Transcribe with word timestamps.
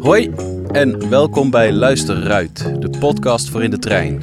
Hoi 0.00 0.34
en 0.72 1.08
welkom 1.08 1.50
bij 1.50 1.72
Luister 1.72 2.22
Ruit, 2.22 2.82
de 2.82 2.98
podcast 2.98 3.50
voor 3.50 3.62
in 3.62 3.70
de 3.70 3.78
trein. 3.78 4.20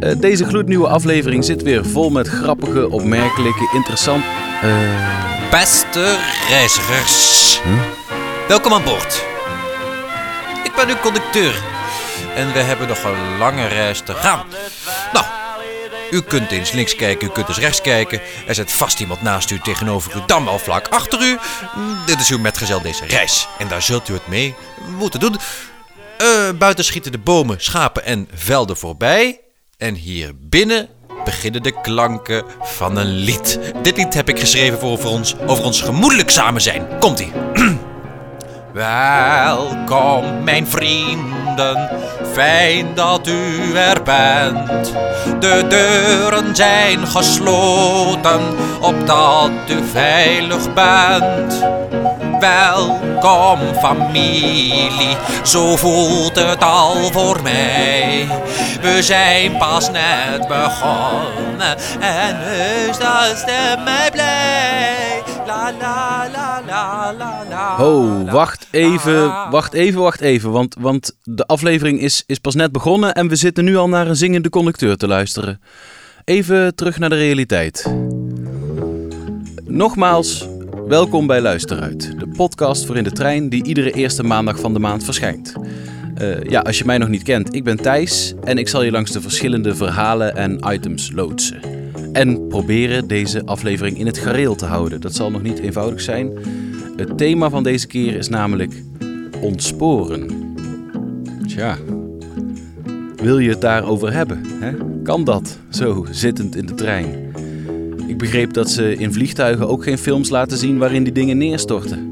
Uh, 0.00 0.20
deze 0.20 0.44
gloednieuwe 0.44 0.88
aflevering 0.88 1.44
zit 1.44 1.62
weer 1.62 1.86
vol 1.86 2.10
met 2.10 2.28
grappige, 2.28 2.90
opmerkelijke, 2.90 3.70
interessant. 3.74 4.24
Uh... 4.64 5.50
Beste 5.50 6.18
reizigers, 6.48 7.60
hm? 7.62 8.48
welkom 8.48 8.72
aan 8.72 8.84
boord. 8.84 9.24
Ik 10.64 10.72
ben 10.76 10.88
uw 10.88 11.00
conducteur 11.02 11.62
en 12.34 12.52
we 12.52 12.58
hebben 12.58 12.88
nog 12.88 13.04
een 13.04 13.38
lange 13.38 13.66
reis 13.66 14.00
te 14.00 14.14
gaan. 14.14 14.46
Nou, 15.12 15.26
u 16.10 16.20
kunt 16.20 16.50
eens 16.50 16.70
links 16.72 16.96
kijken, 16.96 17.28
u 17.28 17.30
kunt 17.30 17.48
eens 17.48 17.58
rechts 17.58 17.80
kijken. 17.80 18.20
Er 18.46 18.54
zit 18.54 18.72
vast 18.72 19.00
iemand 19.00 19.22
naast 19.22 19.50
u 19.50 19.58
tegenover 19.58 20.16
u, 20.16 20.20
dan 20.26 20.44
wel 20.44 20.58
vlak 20.58 20.88
achter 20.88 21.22
u. 21.22 21.38
Dit 22.06 22.20
is 22.20 22.30
uw 22.30 22.38
metgezel 22.38 22.80
deze 22.80 23.06
reis. 23.06 23.48
En 23.58 23.68
daar 23.68 23.82
zult 23.82 24.08
u 24.08 24.12
het 24.12 24.28
mee 24.28 24.54
moeten 24.98 25.20
doen. 25.20 25.36
Uh, 26.22 26.50
buiten 26.58 26.84
schieten 26.84 27.12
de 27.12 27.18
bomen, 27.18 27.60
schapen 27.60 28.04
en 28.04 28.28
velden 28.34 28.76
voorbij. 28.76 29.40
En 29.76 29.94
hier 29.94 30.32
binnen 30.36 30.88
beginnen 31.24 31.62
de 31.62 31.80
klanken 31.80 32.44
van 32.62 32.96
een 32.96 33.14
lied. 33.14 33.58
Dit 33.82 33.96
lied 33.96 34.14
heb 34.14 34.28
ik 34.28 34.38
geschreven 34.38 34.78
voor, 34.78 34.98
voor 34.98 35.10
ons, 35.10 35.36
over 35.46 35.64
ons 35.64 35.80
gemoedelijk 35.80 36.30
samen 36.30 36.60
zijn. 36.60 36.98
Komt-ie. 36.98 37.32
Welkom, 38.72 40.44
mijn 40.44 40.66
vrienden, 40.66 41.90
fijn 42.32 42.94
dat 42.94 43.26
u 43.26 43.74
er 43.74 44.02
bent. 44.02 44.92
De 45.40 45.64
deuren 45.68 46.56
zijn 46.56 47.06
gesloten, 47.06 48.40
opdat 48.80 49.50
u 49.68 49.86
veilig 49.92 50.72
bent. 50.74 51.64
Welkom 52.40 53.58
familie, 53.80 55.16
zo 55.42 55.76
voelt 55.76 56.36
het 56.36 56.62
al 56.62 56.94
voor 57.12 57.42
mij. 57.42 58.28
We 58.80 59.02
zijn 59.02 59.56
pas 59.56 59.90
net 59.90 60.48
begonnen 60.48 61.76
en 62.00 62.36
heus 62.38 62.98
dat 62.98 63.36
stemt 63.36 63.84
mij. 63.84 64.19
La. 65.78 67.76
Ho, 67.76 68.24
wacht 68.24 68.66
even, 68.70 69.50
wacht 69.50 69.72
even, 69.72 70.00
wacht 70.00 70.20
even. 70.20 70.50
Want, 70.50 70.76
want 70.78 71.16
de 71.24 71.46
aflevering 71.46 72.00
is, 72.00 72.22
is 72.26 72.38
pas 72.38 72.54
net 72.54 72.72
begonnen 72.72 73.14
en 73.14 73.28
we 73.28 73.36
zitten 73.36 73.64
nu 73.64 73.76
al 73.76 73.88
naar 73.88 74.06
een 74.08 74.16
zingende 74.16 74.48
conducteur 74.48 74.96
te 74.96 75.06
luisteren. 75.06 75.60
Even 76.24 76.74
terug 76.74 76.98
naar 76.98 77.08
de 77.08 77.16
realiteit. 77.16 77.94
Nogmaals, 79.64 80.48
welkom 80.86 81.26
bij 81.26 81.40
Luisteruit, 81.40 82.18
de 82.18 82.28
podcast 82.28 82.86
voor 82.86 82.96
in 82.96 83.04
de 83.04 83.12
trein 83.12 83.48
die 83.48 83.64
iedere 83.64 83.90
eerste 83.90 84.22
maandag 84.22 84.60
van 84.60 84.72
de 84.72 84.78
maand 84.78 85.04
verschijnt. 85.04 85.52
Uh, 86.18 86.42
ja, 86.42 86.60
als 86.60 86.78
je 86.78 86.84
mij 86.84 86.98
nog 86.98 87.08
niet 87.08 87.22
kent, 87.22 87.54
ik 87.54 87.64
ben 87.64 87.76
Thijs 87.76 88.34
en 88.44 88.58
ik 88.58 88.68
zal 88.68 88.82
je 88.82 88.90
langs 88.90 89.10
de 89.10 89.20
verschillende 89.20 89.74
verhalen 89.74 90.36
en 90.36 90.58
items 90.72 91.10
loodsen. 91.12 91.69
En 92.12 92.48
proberen 92.48 93.06
deze 93.06 93.42
aflevering 93.44 93.98
in 93.98 94.06
het 94.06 94.18
gareel 94.18 94.54
te 94.54 94.66
houden. 94.66 95.00
Dat 95.00 95.14
zal 95.14 95.30
nog 95.30 95.42
niet 95.42 95.58
eenvoudig 95.58 96.00
zijn. 96.00 96.32
Het 96.96 97.18
thema 97.18 97.50
van 97.50 97.62
deze 97.62 97.86
keer 97.86 98.14
is 98.14 98.28
namelijk 98.28 98.82
ontsporen. 99.40 100.54
Tja, 101.46 101.76
wil 103.16 103.38
je 103.38 103.48
het 103.48 103.60
daarover 103.60 104.12
hebben? 104.12 104.42
Hè? 104.60 104.72
Kan 105.02 105.24
dat, 105.24 105.58
zo 105.70 106.06
zittend 106.10 106.56
in 106.56 106.66
de 106.66 106.74
trein? 106.74 107.32
Ik 108.06 108.18
begreep 108.18 108.52
dat 108.52 108.70
ze 108.70 108.94
in 108.94 109.12
vliegtuigen 109.12 109.68
ook 109.68 109.82
geen 109.82 109.98
films 109.98 110.28
laten 110.28 110.58
zien 110.58 110.78
waarin 110.78 111.04
die 111.04 111.12
dingen 111.12 111.38
neerstorten. 111.38 112.10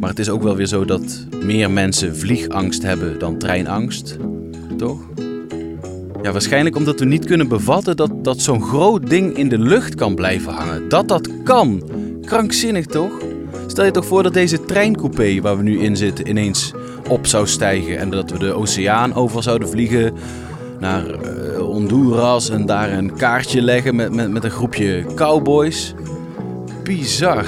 Maar 0.00 0.10
het 0.10 0.18
is 0.18 0.28
ook 0.28 0.42
wel 0.42 0.56
weer 0.56 0.66
zo 0.66 0.84
dat 0.84 1.26
meer 1.44 1.70
mensen 1.70 2.16
vliegangst 2.16 2.82
hebben 2.82 3.18
dan 3.18 3.38
treinangst, 3.38 4.16
toch? 4.76 5.11
Ja, 6.22 6.32
waarschijnlijk 6.32 6.76
omdat 6.76 6.98
we 6.98 7.04
niet 7.04 7.24
kunnen 7.24 7.48
bevatten 7.48 7.96
dat, 7.96 8.24
dat 8.24 8.40
zo'n 8.40 8.62
groot 8.62 9.10
ding 9.10 9.36
in 9.36 9.48
de 9.48 9.58
lucht 9.58 9.94
kan 9.94 10.14
blijven 10.14 10.52
hangen. 10.52 10.88
Dat 10.88 11.08
dat 11.08 11.28
kan. 11.44 11.82
Krankzinnig 12.24 12.86
toch? 12.86 13.12
Stel 13.66 13.84
je 13.84 13.90
toch 13.90 14.06
voor 14.06 14.22
dat 14.22 14.34
deze 14.34 14.64
treincoupé 14.64 15.40
waar 15.40 15.56
we 15.56 15.62
nu 15.62 15.80
in 15.80 15.96
zitten 15.96 16.28
ineens 16.28 16.72
op 17.08 17.26
zou 17.26 17.46
stijgen 17.46 17.98
en 17.98 18.10
dat 18.10 18.30
we 18.30 18.38
de 18.38 18.52
oceaan 18.52 19.14
over 19.14 19.42
zouden 19.42 19.68
vliegen 19.68 20.14
naar 20.80 21.06
uh, 21.06 21.58
Honduras 21.58 22.50
en 22.50 22.66
daar 22.66 22.92
een 22.92 23.14
kaartje 23.14 23.62
leggen 23.62 23.96
met, 23.96 24.14
met, 24.14 24.30
met 24.30 24.44
een 24.44 24.50
groepje 24.50 25.04
cowboys. 25.14 25.94
Bizar. 26.82 27.46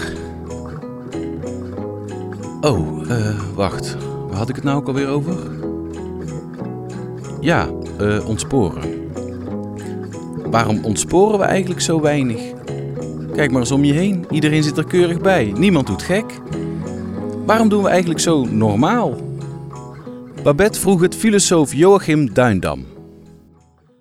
Oh, 2.60 3.08
uh, 3.08 3.40
wacht. 3.54 3.96
Waar 4.28 4.36
had 4.36 4.48
ik 4.48 4.54
het 4.54 4.64
nou 4.64 4.76
ook 4.76 4.86
alweer 4.86 5.08
over? 5.08 5.36
Ja, 7.40 7.68
uh, 8.00 8.28
ontsporen. 8.28 9.12
Waarom 10.50 10.84
ontsporen 10.84 11.38
we 11.38 11.44
eigenlijk 11.44 11.80
zo 11.80 12.00
weinig? 12.00 12.40
Kijk 13.34 13.50
maar 13.50 13.60
eens 13.60 13.70
om 13.70 13.84
je 13.84 13.92
heen. 13.92 14.24
Iedereen 14.30 14.62
zit 14.62 14.76
er 14.76 14.84
keurig 14.84 15.20
bij. 15.20 15.52
Niemand 15.56 15.86
doet 15.86 16.02
gek. 16.02 16.24
Waarom 17.46 17.68
doen 17.68 17.82
we 17.82 17.88
eigenlijk 17.88 18.20
zo 18.20 18.44
normaal? 18.44 19.16
Babette 20.42 20.80
vroeg 20.80 21.00
het 21.00 21.14
filosoof 21.14 21.74
Joachim 21.74 22.32
Duindam. 22.32 22.86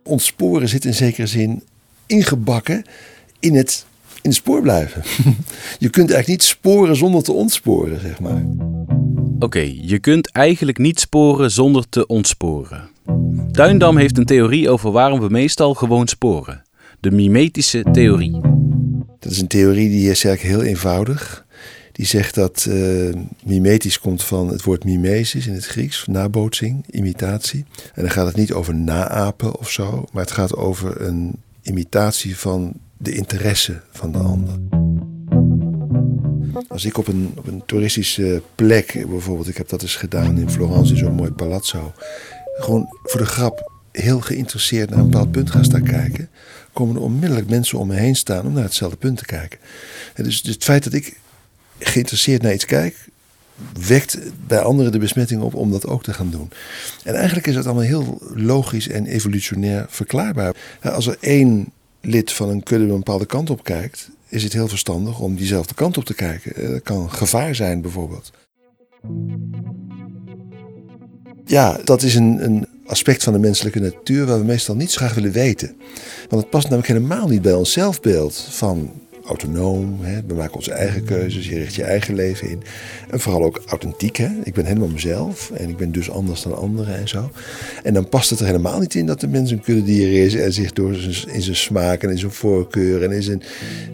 Ontsporen 0.04 0.70
zit 0.70 0.86
in 0.86 0.94
zekere 0.94 1.28
zin 1.28 1.64
ingebakken 2.06 2.84
in 3.40 3.56
het, 3.56 3.86
in 4.22 4.30
het 4.30 4.34
spoor 4.34 4.62
blijven. 4.62 5.04
je 5.80 5.90
kunt 5.90 6.12
eigenlijk 6.12 6.28
niet 6.28 6.44
sporen 6.44 6.96
zonder 6.96 7.24
te 7.24 7.34
ontsporen, 7.34 8.00
zeg 8.00 8.20
maar. 8.20 8.46
Oké, 9.40 9.72
je 9.82 10.00
kunt 10.00 10.32
eigenlijk 10.32 10.78
niet 10.78 11.00
sporen 11.00 11.52
zonder 11.52 11.90
te 11.90 12.08
ontsporen. 12.08 12.90
Duindam 13.54 13.98
heeft 13.98 14.18
een 14.18 14.26
theorie 14.26 14.70
over 14.70 14.92
waarom 14.92 15.20
we 15.20 15.30
meestal 15.30 15.74
gewoon 15.74 16.08
sporen. 16.08 16.64
De 17.00 17.12
mimetische 17.12 17.86
theorie. 17.92 18.42
Dat 19.20 19.32
is 19.32 19.42
een 19.42 19.48
theorie 19.48 19.90
die 19.90 20.10
is 20.10 20.26
eigenlijk 20.26 20.56
heel 20.56 20.70
eenvoudig. 20.70 21.46
Die 21.92 22.06
zegt 22.06 22.36
dat 22.36 22.66
uh, 22.70 23.14
mimetisch 23.44 24.00
komt 24.00 24.24
van 24.24 24.48
het 24.48 24.64
woord 24.64 24.84
mimesis 24.84 25.48
in 25.48 25.54
het 25.54 25.66
Grieks, 25.66 26.06
nabootsing, 26.08 26.86
imitatie. 26.90 27.66
En 27.94 28.02
dan 28.02 28.12
gaat 28.12 28.26
het 28.26 28.36
niet 28.36 28.54
over 28.54 28.76
naapen 28.76 29.60
of 29.60 29.70
zo, 29.70 30.06
maar 30.12 30.24
het 30.24 30.32
gaat 30.32 30.56
over 30.56 31.02
een 31.02 31.36
imitatie 31.62 32.38
van 32.38 32.74
de 32.98 33.16
interesse 33.16 33.82
van 33.92 34.12
de 34.12 34.18
ander. 34.18 34.56
Als 36.68 36.86
ik 36.86 36.98
op 36.98 37.08
een, 37.08 37.32
op 37.38 37.48
een 37.48 37.64
toeristische 37.66 38.42
plek, 38.56 39.06
bijvoorbeeld, 39.10 39.48
ik 39.48 39.58
heb 39.58 39.70
dat 39.70 39.82
eens 39.82 39.96
gedaan 39.96 40.38
in 40.38 40.50
Florence 40.50 40.92
in 40.94 40.98
zo'n 40.98 41.14
mooi 41.14 41.32
palazzo, 41.32 41.94
gewoon 42.54 42.88
voor 43.04 43.20
de 43.20 43.26
grap 43.26 43.72
heel 43.92 44.20
geïnteresseerd 44.20 44.90
naar 44.90 45.00
een 45.00 45.10
bepaald 45.10 45.32
punt 45.32 45.52
ga 45.52 45.64
staan 45.64 45.84
kijken, 45.84 46.30
komen 46.74 46.96
er 46.96 47.02
onmiddellijk 47.02 47.50
mensen 47.50 47.80
om 47.80 47.88
me 47.88 47.96
heen 47.96 48.16
staan 48.16 48.46
om 48.46 48.54
naar 48.54 48.64
hetzelfde 48.64 48.98
punt 48.98 49.18
te 49.18 49.26
kijken. 49.26 49.60
dus 50.16 50.42
het 50.42 50.64
feit 50.64 50.84
dat 50.84 50.94
ik 50.94 51.20
geïnteresseerd 51.80 52.42
naar 52.42 52.54
iets 52.54 52.66
kijk, 52.66 52.96
wekt 53.88 54.18
bij 54.48 54.60
anderen 54.60 54.92
de 54.92 55.00
besmetting 55.00 55.42
op 55.42 55.56
om 55.56 55.72
dat 55.72 55.88
ook 55.88 56.04
te 56.04 56.14
gaan 56.14 56.30
doen. 56.30 56.52
En 57.04 57.16
eigenlijk 57.16 57.48
is 57.48 57.54
dat 57.54 57.66
allemaal 57.66 57.84
heel 57.84 58.22
logisch 58.34 58.88
en 58.88 59.06
evolutionair 59.06 59.86
verklaarbaar. 59.90 60.56
Als 60.82 61.08
er 61.08 61.18
één 61.20 61.72
lid 62.02 62.32
van 62.32 62.50
een 62.50 62.64
kudde 62.64 62.86
een 62.86 62.98
bepaalde 62.98 63.26
kant 63.26 63.50
op 63.50 63.64
kijkt, 63.64 64.10
is 64.28 64.44
het 64.44 64.54
heel 64.54 64.68
verstandig 64.68 65.20
om 65.20 65.36
diezelfde 65.36 65.74
kant 65.74 65.98
op 65.98 66.06
te 66.06 66.14
kijken. 66.14 66.72
Dat 66.72 66.82
kan 66.82 67.12
gevaar 67.12 67.56
zijn 67.56 67.82
bijvoorbeeld. 67.82 68.32
Ja, 71.46 71.80
dat 71.84 72.02
is 72.02 72.16
een, 72.16 72.44
een 72.44 72.66
aspect 72.86 73.24
van 73.24 73.34
de 73.34 73.40
menselijke 73.40 73.80
natuur 73.80 74.26
waar 74.26 74.40
we 74.40 74.46
meestal 74.46 74.76
niet 74.76 74.92
zo 74.92 74.98
graag 74.98 75.14
willen 75.14 75.32
weten. 75.32 75.76
Want 76.30 76.42
het 76.42 76.50
past 76.50 76.64
namelijk 76.64 76.88
helemaal 76.88 77.28
niet 77.28 77.42
bij 77.42 77.54
ons 77.54 77.72
zelfbeeld 77.72 78.48
van 78.50 78.92
autonoom. 79.26 79.98
Hè? 80.02 80.22
We 80.28 80.34
maken 80.34 80.56
onze 80.56 80.72
eigen 80.72 81.04
keuzes, 81.04 81.48
je 81.48 81.56
richt 81.56 81.76
je 81.76 81.84
eigen 81.84 82.16
leven 82.16 82.50
in. 82.50 82.64
En 83.10 83.20
vooral 83.20 83.44
ook 83.44 83.62
authentiek. 83.66 84.18
Hè? 84.18 84.30
Ik 84.44 84.54
ben 84.54 84.66
helemaal 84.66 84.88
mezelf 84.88 85.52
en 85.52 85.70
ik 85.70 85.78
ben 85.78 85.92
dus 85.92 86.10
anders 86.10 86.42
dan 86.42 86.58
anderen 86.58 86.96
en 86.96 87.08
zo. 87.08 87.32
En 87.84 87.94
dan 87.94 88.10
past 88.10 88.30
het 88.30 88.40
er 88.40 88.46
helemaal 88.46 88.80
niet 88.80 88.96
in 88.96 89.06
dat 89.06 89.20
de 89.20 89.28
mens 89.28 89.52
een 89.52 89.62
kuddedier 89.62 90.24
is 90.26 90.36
en 90.36 90.54
zich 90.54 90.74
door 90.74 90.94
in 91.28 91.42
zijn 91.42 91.56
smaak 91.56 92.04
en 92.04 92.10
in 92.10 92.18
zijn 92.18 92.32
voorkeur 92.32 93.04
en 93.04 93.12
in 93.12 93.24
zijn 93.24 93.42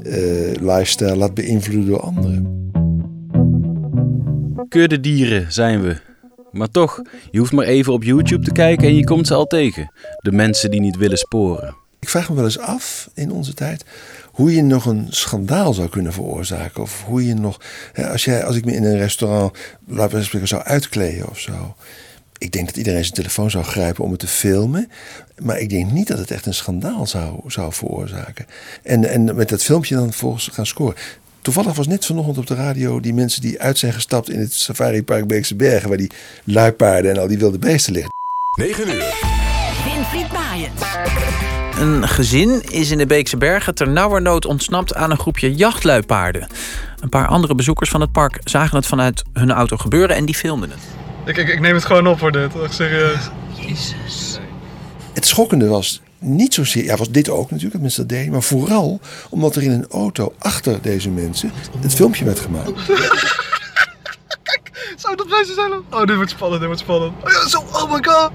uh, 0.04 0.16
lifestyle 0.60 1.16
laat 1.16 1.34
beïnvloeden 1.34 1.86
door 1.86 2.00
anderen. 2.00 2.58
Kuddedieren 4.70 5.52
zijn 5.52 5.82
we. 5.82 6.09
Maar 6.52 6.72
toch, 6.72 7.02
je 7.32 7.40
hoeft 7.40 7.52
maar 7.52 7.66
even 7.66 7.94
op 7.94 8.04
YouTube 8.04 8.46
te 8.46 8.52
kijken 8.52 8.88
en 8.88 8.96
je 8.96 9.04
komt 9.04 9.28
ze 9.28 9.34
al 9.34 9.46
tegen. 9.46 9.92
De 10.18 10.32
mensen 10.32 10.72
die 10.72 10.82
niet 10.82 10.98
willen 10.98 11.18
sporen. 11.18 11.76
Ik 12.00 12.10
vraag 12.10 12.30
me 12.30 12.36
wel 12.36 12.44
eens 12.44 12.60
af 12.60 13.10
in 13.14 13.32
onze 13.32 13.54
tijd 13.54 13.86
hoe 14.40 14.56
je 14.56 14.64
nog 14.64 14.86
een 14.86 15.08
schandaal 15.10 15.74
zou 15.74 15.90
kunnen 15.90 16.14
veroorzaken. 16.14 16.82
Of 16.82 17.04
hoe 17.04 17.26
je 17.26 17.34
nog. 17.34 17.60
Als, 18.12 18.26
jij, 18.26 18.46
als 18.46 18.56
ik 18.56 18.66
me 18.66 18.76
in 18.76 18.84
een 18.84 18.98
restaurant, 18.98 19.58
we 19.86 20.24
spreken, 20.24 20.48
zou 20.48 20.64
uitkleden 20.64 21.30
of 21.30 21.40
zo. 21.40 21.76
Ik 22.38 22.52
denk 22.52 22.66
dat 22.66 22.78
iedereen 22.78 23.04
zijn 23.04 23.16
telefoon 23.16 23.52
zou 23.52 23.64
grijpen 23.64 24.04
om 24.04 24.12
het 24.12 24.20
te 24.20 24.28
filmen. 24.28 24.92
Maar 25.42 25.60
ik 25.60 25.70
denk 25.70 25.92
niet 25.92 26.08
dat 26.08 26.18
het 26.18 26.32
echt 26.32 26.46
een 26.46 26.54
schandaal 26.54 27.08
zou, 27.08 27.40
zou 27.46 27.74
veroorzaken. 27.74 28.46
En, 28.84 29.10
en 29.10 29.36
met 29.36 29.50
dat 29.50 29.64
filmpje 29.64 29.96
dan 29.96 30.14
volgens 30.14 30.48
gaan 30.48 30.66
scoren. 30.66 30.96
Toevallig 31.42 31.76
was 31.76 31.88
net 31.88 32.06
vanochtend 32.06 32.38
op 32.38 32.48
de 32.48 32.56
radio 32.56 33.00
die 33.00 33.14
mensen 33.14 33.42
die 33.42 33.60
uit 33.60 33.78
zijn 33.78 33.94
gestapt 33.94 34.30
in 34.30 34.40
het 34.40 34.54
safaripark 34.54 35.28
Beekse 35.28 35.56
Bergen, 35.56 35.90
waar 35.90 35.98
die 35.98 36.12
luipaarden 36.44 37.12
en 37.12 37.18
al 37.18 37.28
die 37.28 37.38
wilde 37.38 37.60
beesten 37.60 37.94
liggen. 37.94 38.12
9 38.58 38.88
uur. 38.88 39.14
Winfried 39.86 40.32
Maaiens. 40.32 40.82
Een 41.80 42.08
gezin 42.08 42.62
is 42.72 42.92
in 42.92 42.98
de 42.98 43.06
Beekse 43.06 43.38
Bergen 43.38 43.76
ternauwernood 43.76 44.46
ontsnapt 44.46 44.96
aan 44.96 45.12
een 45.12 45.20
groepje 45.20 45.56
jachtluipaarden. 45.56 46.48
Een 47.00 47.10
paar 47.10 47.28
andere 47.28 47.56
bezoekers 47.56 47.90
van 47.90 48.02
het 48.02 48.12
park 48.12 48.40
zagen 48.44 48.76
het 48.76 48.86
vanuit 48.86 49.24
hun 49.34 49.52
auto 49.52 49.78
gebeuren 49.78 50.16
en 50.16 50.26
die 50.26 50.36
filmden 50.36 50.70
het. 50.70 50.80
Ik, 51.26 51.38
ik, 51.38 51.48
ik 51.48 51.60
neem 51.60 51.74
het 51.74 51.86
gewoon 51.86 52.08
op 52.08 52.20
voor 52.20 52.32
dit, 52.32 52.62
echt 52.64 52.74
serieus. 52.74 53.30
Het 55.14 55.28
schokkende 55.28 55.68
was 55.68 56.02
niet 56.20 56.54
zozeer, 56.54 56.84
ja, 56.84 56.96
was 56.96 57.10
dit 57.10 57.30
ook 57.30 57.44
natuurlijk, 57.46 57.72
dat 57.72 57.82
mensen 57.82 58.08
dat 58.08 58.18
deden, 58.18 58.32
maar 58.32 58.44
vooral 58.44 59.00
omdat 59.30 59.56
er 59.56 59.64
in 59.64 59.72
een 59.72 59.88
auto 59.90 60.34
achter 60.38 60.82
deze 60.82 61.10
mensen 61.10 61.52
het 61.80 61.94
filmpje 61.94 62.26
werd 62.26 62.40
gemaakt. 62.40 62.72
Zou 64.98 65.16
dat 65.16 65.28
mensen 65.28 65.56
zijn? 65.56 65.72
Oh, 65.92 66.06
dit 66.06 66.16
wordt 66.16 66.32
spannend, 66.32 66.60
dit 66.60 66.68
wordt 66.70 66.84
spannend. 66.84 67.14
Oh, 67.24 67.32
ja, 67.32 67.48
zo, 67.48 67.58
oh 67.60 67.92
my 67.94 68.00
god. 68.02 68.32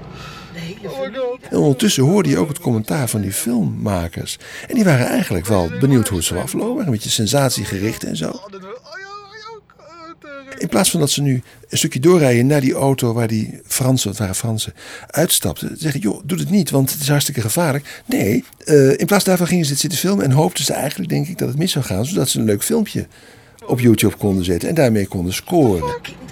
Oh 0.83 0.99
my 1.01 1.13
god. 1.17 1.39
En 1.49 1.57
ondertussen 1.57 2.03
hoorde 2.03 2.29
je 2.29 2.37
ook 2.37 2.47
het 2.47 2.59
commentaar 2.59 3.07
van 3.09 3.21
die 3.21 3.31
filmmakers. 3.31 4.37
En 4.67 4.75
die 4.75 4.83
waren 4.83 5.05
eigenlijk 5.07 5.45
wel 5.45 5.71
benieuwd 5.79 6.07
hoe 6.07 6.17
het 6.17 6.27
zou 6.27 6.39
aflopen, 6.41 6.85
een 6.85 6.91
beetje 6.91 7.09
sensatiegericht 7.09 8.03
en 8.03 8.17
zo. 8.17 8.29
Oh, 8.29 8.45
dit 8.51 8.61
wordt- 8.61 8.79
oh, 8.79 8.99
ja, 8.99 9.07
ja, 9.39 9.55
ook. 9.55 9.63
Oh, 9.79 9.85
tering. 10.19 10.43
In 10.57 10.67
plaats 10.67 10.91
van 10.91 10.99
dat 10.99 11.09
ze 11.11 11.21
nu 11.21 11.41
een 11.69 11.77
stukje 11.77 11.99
doorrijden 11.99 12.47
naar 12.47 12.61
die 12.61 12.73
auto 12.73 13.13
waar 13.13 13.27
die 13.27 13.59
Fransen, 13.65 14.09
het 14.09 14.19
waren 14.19 14.35
Fransen, 14.35 14.73
uitstapten. 15.07 15.75
Zeggen, 15.77 16.01
joh, 16.01 16.21
doe 16.25 16.37
het 16.39 16.49
niet, 16.49 16.69
want 16.69 16.91
het 16.91 17.01
is 17.01 17.09
hartstikke 17.09 17.41
gevaarlijk. 17.41 18.03
Nee, 18.05 18.43
eh, 18.57 18.99
in 18.99 19.05
plaats 19.05 19.23
daarvan 19.23 19.47
gingen 19.47 19.65
ze 19.65 19.71
dit 19.71 19.79
zitten 19.79 19.99
filmen 19.99 20.25
en 20.25 20.31
hoopten 20.31 20.63
ze 20.63 20.73
eigenlijk, 20.73 21.09
denk 21.09 21.27
ik, 21.27 21.37
dat 21.37 21.47
het 21.47 21.57
mis 21.57 21.71
zou 21.71 21.85
gaan. 21.85 22.05
Zodat 22.05 22.29
ze 22.29 22.39
een 22.39 22.45
leuk 22.45 22.63
filmpje 22.63 23.07
op 23.65 23.79
YouTube 23.79 24.17
konden 24.17 24.45
zetten 24.45 24.69
en 24.69 24.75
daarmee 24.75 25.07
konden 25.07 25.33
scoren. 25.33 25.83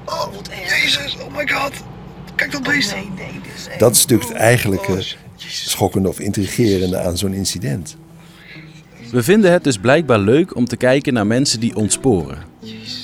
Oh, 0.06 0.34
jezus, 0.68 1.18
oh 1.18 1.36
my 1.38 1.48
god. 1.48 1.72
Kijk 2.36 2.52
dat 2.52 2.64
beest. 2.64 2.96
Dat 3.78 3.96
is 3.96 4.02
natuurlijk 4.02 4.30
het 4.30 4.38
eigenlijke 4.38 5.06
schokkende 5.38 6.10
of 6.10 6.20
intrigerende 6.20 7.00
aan 7.00 7.18
zo'n 7.18 7.34
incident. 7.34 7.98
We 9.12 9.24
vinden 9.24 9.52
het 9.52 9.64
dus 9.64 9.78
blijkbaar 9.78 10.20
leuk 10.20 10.56
om 10.56 10.66
te 10.66 10.78
kijken 10.78 11.14
naar 11.14 11.28
mensen 11.28 11.60
die 11.60 11.76
ontsporen. 11.76 12.38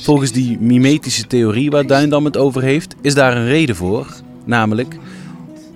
Volgens 0.09 0.31
die 0.31 0.59
mimetische 0.59 1.27
theorie 1.27 1.69
waar 1.69 1.87
Duindam 1.87 2.25
het 2.25 2.37
over 2.37 2.61
heeft, 2.61 2.95
is 3.01 3.13
daar 3.13 3.37
een 3.37 3.45
reden 3.45 3.75
voor. 3.75 4.21
Namelijk, 4.45 4.95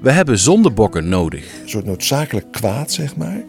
we 0.02 0.12
hebben 0.12 0.40
zondebokken 0.40 1.10
nodig. 1.10 1.62
Een 1.62 1.70
soort 1.70 1.86
noodzakelijk 1.86 2.52
kwaad, 2.52 2.92
zeg 2.92 3.16
maar, 3.16 3.44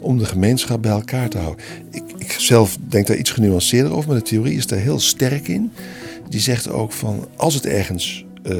om 0.00 0.18
de 0.18 0.24
gemeenschap 0.24 0.82
bij 0.82 0.90
elkaar 0.90 1.28
te 1.28 1.38
houden. 1.38 1.64
Ik, 1.90 2.32
zelf 2.32 2.78
denk 2.88 3.06
daar 3.06 3.16
iets 3.16 3.30
genuanceerder 3.30 3.92
over, 3.92 4.08
maar 4.08 4.18
de 4.18 4.24
theorie 4.24 4.56
is 4.56 4.66
daar 4.66 4.78
heel 4.78 5.00
sterk 5.00 5.48
in. 5.48 5.72
Die 6.28 6.40
zegt 6.40 6.70
ook 6.70 6.92
van, 6.92 7.28
als 7.36 7.54
het 7.54 7.66
ergens 7.66 8.24
eh, 8.42 8.56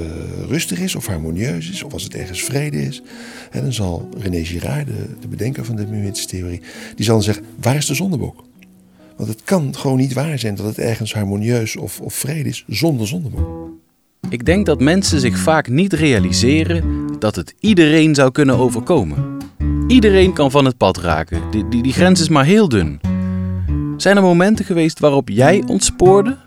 rustig 0.49 0.79
is 0.79 0.95
of 0.95 1.07
harmonieus 1.07 1.71
is, 1.71 1.83
of 1.83 1.93
als 1.93 2.03
het 2.03 2.15
ergens 2.15 2.43
vrede 2.43 2.83
is, 2.83 3.03
dan 3.53 3.73
zal 3.73 4.09
René 4.19 4.45
Girard, 4.45 4.87
de, 4.87 5.07
de 5.21 5.29
bedenker 5.29 5.65
van 5.65 5.77
de 5.77 5.87
mimetische 5.87 6.29
theorie, 6.29 6.61
die 6.95 7.05
zal 7.05 7.23
zeggen, 7.23 7.45
waar 7.61 7.77
is 7.77 7.87
de 7.87 7.95
zondebok? 7.95 8.47
Want 9.19 9.31
het 9.31 9.43
kan 9.44 9.75
gewoon 9.76 9.97
niet 9.97 10.12
waar 10.12 10.38
zijn 10.38 10.55
dat 10.55 10.67
het 10.67 10.79
ergens 10.79 11.15
harmonieus 11.15 11.76
of, 11.76 12.00
of 12.00 12.15
vrede 12.15 12.49
is 12.49 12.65
zonder 12.67 13.06
zondebok. 13.06 13.70
Ik 14.31 14.44
denk 14.44 14.67
dat 14.67 14.81
mensen 14.81 15.20
zich 15.20 15.38
vaak 15.38 15.69
niet 15.69 15.93
realiseren 15.93 17.06
dat 17.19 17.37
het 17.37 17.55
iedereen 17.61 18.15
zou 18.15 18.31
kunnen 18.31 18.56
overkomen. 18.56 19.37
Iedereen 19.87 20.32
kan 20.32 20.50
van 20.50 20.65
het 20.65 20.76
pad 20.76 20.97
raken. 20.97 21.50
Die, 21.50 21.69
die, 21.69 21.82
die 21.82 21.93
grens 21.93 22.20
is 22.20 22.29
maar 22.29 22.44
heel 22.44 22.69
dun. 22.69 23.00
Zijn 23.97 24.17
er 24.17 24.23
momenten 24.23 24.65
geweest 24.65 24.99
waarop 24.99 25.29
jij 25.29 25.62
ontspoorde? 25.67 26.38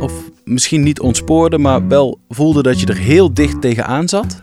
Of 0.00 0.12
misschien 0.44 0.82
niet 0.82 1.00
ontspoorde, 1.00 1.58
maar 1.58 1.88
wel 1.88 2.18
voelde 2.28 2.62
dat 2.62 2.80
je 2.80 2.86
er 2.86 2.96
heel 2.96 3.34
dicht 3.34 3.60
tegenaan 3.60 4.08
zat? 4.08 4.42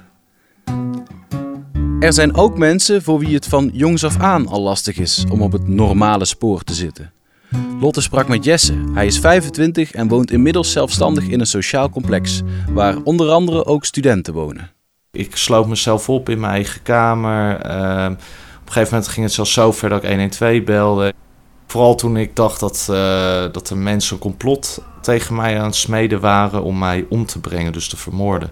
Er 2.00 2.14
zijn 2.14 2.36
ook 2.36 2.58
mensen 2.58 3.02
voor 3.02 3.20
wie 3.20 3.34
het 3.34 3.48
van 3.48 3.70
jongs 3.74 4.04
af 4.04 4.20
aan 4.20 4.48
al 4.48 4.62
lastig 4.62 4.98
is 4.98 5.26
om 5.32 5.42
op 5.42 5.52
het 5.52 5.68
normale 5.68 6.26
spoor 6.26 6.64
te 6.64 6.74
zitten. 6.74 7.12
Lotte 7.80 8.02
sprak 8.02 8.28
met 8.28 8.44
Jesse. 8.44 8.74
Hij 8.94 9.06
is 9.06 9.20
25 9.20 9.92
en 9.92 10.08
woont 10.08 10.32
inmiddels 10.32 10.72
zelfstandig 10.72 11.28
in 11.28 11.40
een 11.40 11.46
sociaal 11.46 11.90
complex, 11.90 12.42
waar 12.70 12.98
onder 13.04 13.30
andere 13.30 13.66
ook 13.66 13.86
studenten 13.86 14.34
wonen. 14.34 14.72
Ik 15.12 15.36
sloot 15.36 15.68
mezelf 15.68 16.10
op 16.10 16.30
in 16.30 16.40
mijn 16.40 16.54
eigen 16.54 16.82
kamer. 16.82 17.60
Ehm, 17.60 18.12
op 18.12 18.18
een 18.66 18.72
gegeven 18.72 18.94
moment 18.94 19.08
ging 19.08 19.26
het 19.26 19.36
zelfs 19.36 19.54
zo 19.54 19.72
ver 19.72 19.90
dat 19.90 20.04
ik 20.04 20.10
112 20.10 20.64
belde. 20.64 21.14
Vooral 21.68 21.96
toen 21.96 22.18
ik 22.18 22.36
dacht 22.36 22.60
dat, 22.60 22.88
eh, 22.90 23.44
dat 23.52 23.70
er 23.70 23.78
mensen 23.78 24.16
een 24.16 24.22
complot 24.22 24.84
tegen 25.02 25.36
mij 25.36 25.60
aan 25.60 25.66
het 25.66 25.76
smeden 25.76 26.20
waren 26.20 26.64
om 26.64 26.78
mij 26.78 27.06
om 27.10 27.26
te 27.26 27.40
brengen, 27.40 27.72
dus 27.72 27.90
te 27.90 27.98
vermoorden. 27.98 28.50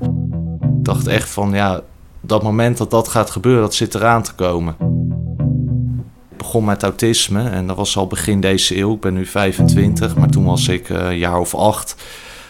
Ik 0.62 0.86
dacht 0.86 1.08
echt 1.08 1.30
van, 1.30 1.52
ja, 1.52 1.82
dat 2.22 2.44
moment 2.44 2.78
dat 2.78 2.92
dat 2.92 3.08
gaat 3.08 3.30
gebeuren, 3.30 3.62
dat 3.62 3.74
zit 3.74 3.96
eraan 3.96 4.24
te 4.24 4.34
komen. 4.34 4.76
Begon 6.40 6.66
met 6.66 6.84
autisme 6.84 7.50
en 7.50 7.68
dat 7.68 7.76
was 7.76 7.98
al 7.98 8.08
begin 8.08 8.42
deze 8.42 8.78
eeuw. 8.78 8.94
Ik 8.94 9.00
ben 9.00 9.14
nu 9.14 9.26
25, 9.26 10.16
maar 10.16 10.30
toen 10.30 10.46
was 10.46 10.68
ik 10.68 10.90
eh, 10.90 11.10
een 11.10 11.18
jaar 11.18 11.40
of 11.40 11.56
acht. 11.56 11.96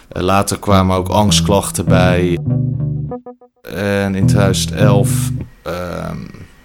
Eh, 0.09 0.21
later 0.21 0.59
kwamen 0.59 0.95
ook 0.95 1.07
angstklachten 1.07 1.86
bij. 1.86 2.39
En 3.62 4.15
in 4.15 4.25
2011 4.25 5.31
ehm, 5.63 6.18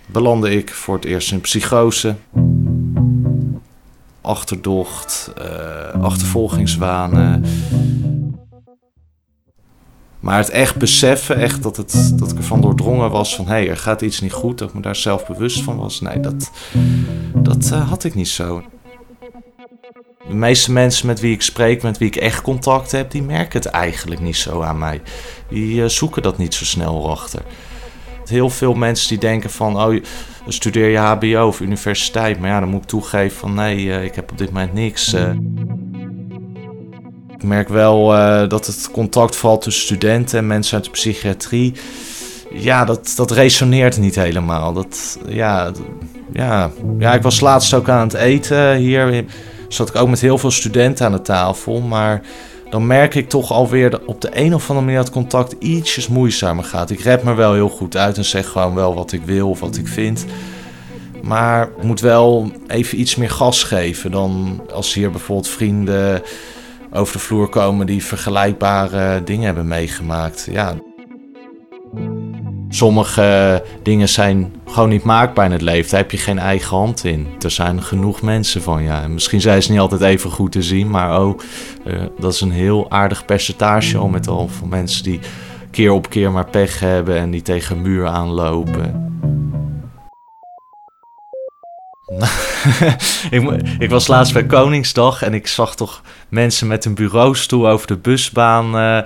belandde 0.06 0.50
ik 0.56 0.70
voor 0.70 0.94
het 0.94 1.04
eerst 1.04 1.32
in 1.32 1.40
psychose. 1.40 2.14
Achterdocht, 4.20 5.32
eh, 5.38 6.02
achtervolgingswanen. 6.02 7.44
Maar 10.24 10.38
het 10.38 10.50
echt 10.50 10.76
beseffen, 10.76 11.36
echt 11.36 11.62
dat, 11.62 11.76
het, 11.76 12.12
dat 12.14 12.30
ik 12.30 12.36
ervan 12.36 12.60
doordrongen 12.60 13.10
was 13.10 13.36
van... 13.36 13.46
hé, 13.46 13.52
hey, 13.52 13.68
er 13.68 13.76
gaat 13.76 14.00
iets 14.00 14.20
niet 14.20 14.32
goed, 14.32 14.58
dat 14.58 14.68
ik 14.68 14.74
me 14.74 14.80
daar 14.80 14.96
zelf 14.96 15.26
bewust 15.26 15.62
van 15.62 15.76
was. 15.76 16.00
Nee, 16.00 16.20
dat, 16.20 16.50
dat 17.34 17.70
eh, 17.70 17.88
had 17.88 18.04
ik 18.04 18.14
niet 18.14 18.28
zo. 18.28 18.62
De 20.28 20.34
meeste 20.34 20.72
mensen 20.72 21.06
met 21.06 21.20
wie 21.20 21.32
ik 21.32 21.42
spreek, 21.42 21.82
met 21.82 21.98
wie 21.98 22.08
ik 22.08 22.16
echt 22.16 22.42
contact 22.42 22.92
heb, 22.92 23.10
die 23.10 23.22
merken 23.22 23.60
het 23.60 23.70
eigenlijk 23.70 24.20
niet 24.20 24.36
zo 24.36 24.62
aan 24.62 24.78
mij. 24.78 25.02
Die 25.48 25.82
eh, 25.82 25.88
zoeken 25.88 26.22
dat 26.22 26.38
niet 26.38 26.54
zo 26.54 26.64
snel 26.64 27.10
achter. 27.10 27.42
Heel 28.24 28.50
veel 28.50 28.74
mensen 28.74 29.08
die 29.08 29.18
denken 29.18 29.50
van, 29.50 29.82
oh, 29.82 30.02
studeer 30.48 30.88
je 30.88 30.98
HBO 30.98 31.46
of 31.46 31.60
universiteit. 31.60 32.40
Maar 32.40 32.50
ja, 32.50 32.60
dan 32.60 32.68
moet 32.68 32.82
ik 32.82 32.88
toegeven 32.88 33.38
van, 33.38 33.54
nee, 33.54 33.92
eh, 33.92 34.04
ik 34.04 34.14
heb 34.14 34.30
op 34.30 34.38
dit 34.38 34.52
moment 34.52 34.72
niks. 34.72 35.16
Merk 37.44 37.68
wel 37.68 38.14
eh, 38.14 38.48
dat 38.48 38.66
het 38.66 38.88
contact 38.92 39.36
valt 39.36 39.62
tussen 39.62 39.84
studenten 39.84 40.38
en 40.38 40.46
mensen 40.46 40.74
uit 40.74 40.84
de 40.84 40.90
psychiatrie. 40.90 41.74
Ja, 42.52 42.84
dat, 42.84 43.12
dat 43.16 43.30
resoneert 43.30 43.98
niet 43.98 44.14
helemaal. 44.14 44.72
Dat, 44.72 45.18
ja, 45.26 45.72
ja, 46.32 46.70
ja, 46.98 47.14
ik 47.14 47.22
was 47.22 47.40
laatst 47.40 47.74
ook 47.74 47.88
aan 47.88 48.06
het 48.06 48.14
eten 48.14 48.76
hier. 48.76 49.24
Zat 49.68 49.88
ik 49.88 49.96
ook 49.96 50.08
met 50.08 50.20
heel 50.20 50.38
veel 50.38 50.50
studenten 50.50 51.06
aan 51.06 51.12
de 51.12 51.22
tafel. 51.22 51.80
Maar 51.80 52.22
dan 52.70 52.86
merk 52.86 53.14
ik 53.14 53.28
toch 53.28 53.52
alweer 53.52 53.90
dat 53.90 54.04
op 54.04 54.20
de 54.20 54.30
een 54.32 54.54
of 54.54 54.68
andere 54.68 54.86
manier 54.86 55.00
dat 55.02 55.10
contact 55.10 55.54
ietsjes 55.58 56.08
moeizamer 56.08 56.64
gaat. 56.64 56.90
Ik 56.90 57.00
red 57.00 57.22
me 57.22 57.34
wel 57.34 57.52
heel 57.52 57.68
goed 57.68 57.96
uit 57.96 58.16
en 58.16 58.24
zeg 58.24 58.48
gewoon 58.48 58.74
wel 58.74 58.94
wat 58.94 59.12
ik 59.12 59.22
wil 59.24 59.48
of 59.48 59.60
wat 59.60 59.76
ik 59.76 59.88
vind. 59.88 60.24
Maar 61.22 61.68
ik 61.76 61.82
moet 61.82 62.00
wel 62.00 62.50
even 62.66 63.00
iets 63.00 63.16
meer 63.16 63.30
gas 63.30 63.62
geven 63.62 64.10
dan 64.10 64.60
als 64.72 64.94
hier 64.94 65.10
bijvoorbeeld 65.10 65.48
vrienden 65.48 66.22
over 66.96 67.12
de 67.12 67.18
vloer 67.18 67.48
komen 67.48 67.86
die 67.86 68.04
vergelijkbare 68.04 69.24
dingen 69.24 69.44
hebben 69.44 69.66
meegemaakt. 69.66 70.48
Ja. 70.50 70.74
Sommige 72.68 73.62
dingen 73.82 74.08
zijn 74.08 74.54
gewoon 74.66 74.88
niet 74.88 75.02
maakbaar 75.02 75.44
in 75.44 75.52
het 75.52 75.60
leven. 75.60 75.90
Daar 75.90 76.00
heb 76.00 76.10
je 76.10 76.16
geen 76.16 76.38
eigen 76.38 76.76
hand 76.76 77.04
in. 77.04 77.26
Er 77.40 77.50
zijn 77.50 77.82
genoeg 77.82 78.22
mensen 78.22 78.62
van, 78.62 78.82
ja. 78.82 79.02
En 79.02 79.12
misschien 79.12 79.40
zijn 79.40 79.62
ze 79.62 79.70
niet 79.70 79.80
altijd 79.80 80.00
even 80.00 80.30
goed 80.30 80.52
te 80.52 80.62
zien, 80.62 80.90
maar 80.90 81.20
oh, 81.20 81.38
eh, 81.84 82.02
dat 82.18 82.32
is 82.32 82.40
een 82.40 82.52
heel 82.52 82.90
aardig 82.90 83.24
percentage 83.24 83.96
al 83.96 84.08
met 84.08 84.28
al 84.28 84.48
van 84.48 84.68
mensen 84.68 85.02
die 85.02 85.20
keer 85.70 85.92
op 85.92 86.10
keer 86.10 86.30
maar 86.30 86.50
pech 86.50 86.80
hebben 86.80 87.16
en 87.16 87.30
die 87.30 87.42
tegen 87.42 87.76
een 87.76 87.82
muur 87.82 88.06
aanlopen. 88.06 89.12
ik, 93.30 93.62
ik 93.78 93.90
was 93.90 94.06
laatst 94.06 94.32
bij 94.32 94.44
Koningsdag 94.44 95.22
en 95.22 95.34
ik 95.34 95.46
zag 95.46 95.76
toch 95.76 96.02
mensen 96.28 96.66
met 96.66 96.84
een 96.84 96.94
bureaustoel 96.94 97.68
over 97.68 97.86
de 97.86 97.96
busbaan 97.96 98.76
eh, 98.76 98.98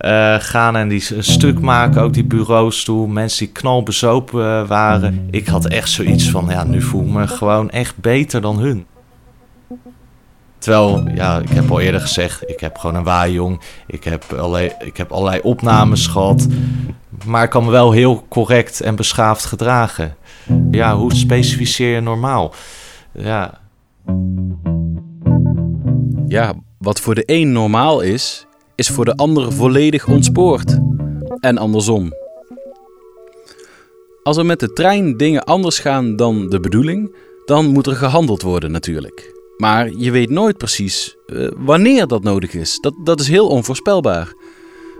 eh, 0.00 0.40
gaan 0.42 0.76
en 0.76 0.88
die 0.88 1.14
een 1.14 1.24
stuk 1.24 1.60
maken, 1.60 2.02
ook 2.02 2.12
die 2.12 2.24
bureaustoel. 2.24 3.06
Mensen 3.06 3.44
die 3.44 3.54
knalbezopen 3.54 4.44
eh, 4.44 4.68
waren. 4.68 5.28
Ik 5.30 5.46
had 5.46 5.66
echt 5.66 5.90
zoiets 5.90 6.30
van, 6.30 6.46
ja, 6.48 6.64
nu 6.64 6.82
voel 6.82 7.04
ik 7.04 7.10
me 7.10 7.26
gewoon 7.26 7.70
echt 7.70 7.96
beter 7.96 8.40
dan 8.40 8.58
hun. 8.58 8.86
Terwijl, 10.58 11.08
ja, 11.14 11.38
ik 11.38 11.48
heb 11.48 11.70
al 11.70 11.80
eerder 11.80 12.00
gezegd, 12.00 12.50
ik 12.50 12.60
heb 12.60 12.78
gewoon 12.78 12.96
een 12.96 13.02
waaijong. 13.02 13.60
Ik 13.86 14.04
heb, 14.04 14.24
allerlei, 14.32 14.72
ik 14.78 14.96
heb 14.96 15.12
allerlei 15.12 15.40
opnames 15.42 16.06
gehad. 16.06 16.46
Maar 17.24 17.44
ik 17.44 17.50
kan 17.50 17.64
me 17.64 17.70
wel 17.70 17.92
heel 17.92 18.26
correct 18.28 18.80
en 18.80 18.96
beschaafd 18.96 19.44
gedragen. 19.44 20.14
Ja, 20.70 20.96
hoe 20.96 21.14
specificeer 21.14 21.94
je 21.94 22.00
normaal? 22.00 22.54
Ja, 23.12 23.60
Ja, 26.26 26.54
wat 26.78 27.00
voor 27.00 27.14
de 27.14 27.22
een 27.26 27.52
normaal 27.52 28.00
is, 28.00 28.46
is 28.74 28.88
voor 28.88 29.04
de 29.04 29.16
ander 29.16 29.52
volledig 29.52 30.08
ontspoord. 30.08 30.78
En 31.40 31.58
andersom. 31.58 32.12
Als 34.22 34.36
er 34.36 34.46
met 34.46 34.60
de 34.60 34.72
trein 34.72 35.16
dingen 35.16 35.44
anders 35.44 35.78
gaan 35.78 36.16
dan 36.16 36.48
de 36.48 36.60
bedoeling, 36.60 37.14
dan 37.44 37.66
moet 37.66 37.86
er 37.86 37.96
gehandeld 37.96 38.42
worden 38.42 38.70
natuurlijk. 38.70 39.34
Maar 39.56 39.90
je 39.96 40.10
weet 40.10 40.30
nooit 40.30 40.56
precies 40.56 41.16
eh, 41.26 41.48
wanneer 41.56 42.06
dat 42.06 42.22
nodig 42.22 42.54
is. 42.54 42.78
Dat, 42.80 42.94
dat 43.04 43.20
is 43.20 43.28
heel 43.28 43.48
onvoorspelbaar. 43.48 44.34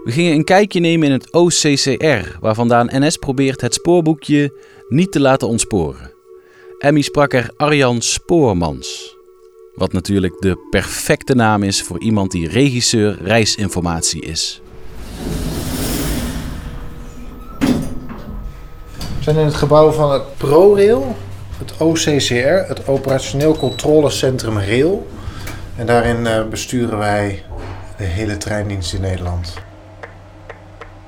We 0.05 0.11
gingen 0.11 0.33
een 0.33 0.45
kijkje 0.45 0.81
nemen 0.81 1.07
in 1.07 1.12
het 1.12 1.33
OCCR, 1.33 2.38
waar 2.40 2.55
vandaan 2.55 2.88
NS 2.90 3.17
probeert 3.17 3.61
het 3.61 3.75
spoorboekje 3.75 4.61
niet 4.88 5.12
te 5.12 5.21
laten 5.21 5.49
ontsporen. 5.49 6.19
Emmy 6.80 7.00
sprak 7.02 7.32
er 7.32 7.50
Arjan 7.56 8.00
Spoormans. 8.00 9.16
Wat 9.75 9.92
natuurlijk 9.92 10.40
de 10.40 10.66
perfecte 10.70 11.34
naam 11.34 11.62
is 11.62 11.82
voor 11.82 12.00
iemand 12.00 12.30
die 12.30 12.49
regisseur 12.49 13.18
reisinformatie 13.22 14.22
is. 14.22 14.62
We 18.99 19.20
zijn 19.20 19.37
in 19.37 19.44
het 19.44 19.54
gebouw 19.54 19.90
van 19.90 20.12
het 20.12 20.37
ProRail, 20.37 21.16
het 21.58 21.72
OCCR, 21.78 22.68
het 22.68 22.88
Operationeel 22.88 23.56
Controlecentrum 23.56 24.58
Rail. 24.58 25.06
En 25.76 25.87
daarin 25.87 26.26
eh, 26.26 26.49
besturen 26.49 26.99
wij 26.99 27.42
de 27.96 28.04
hele 28.04 28.37
treindienst 28.37 28.92
in 28.92 29.00
Nederland. 29.00 29.54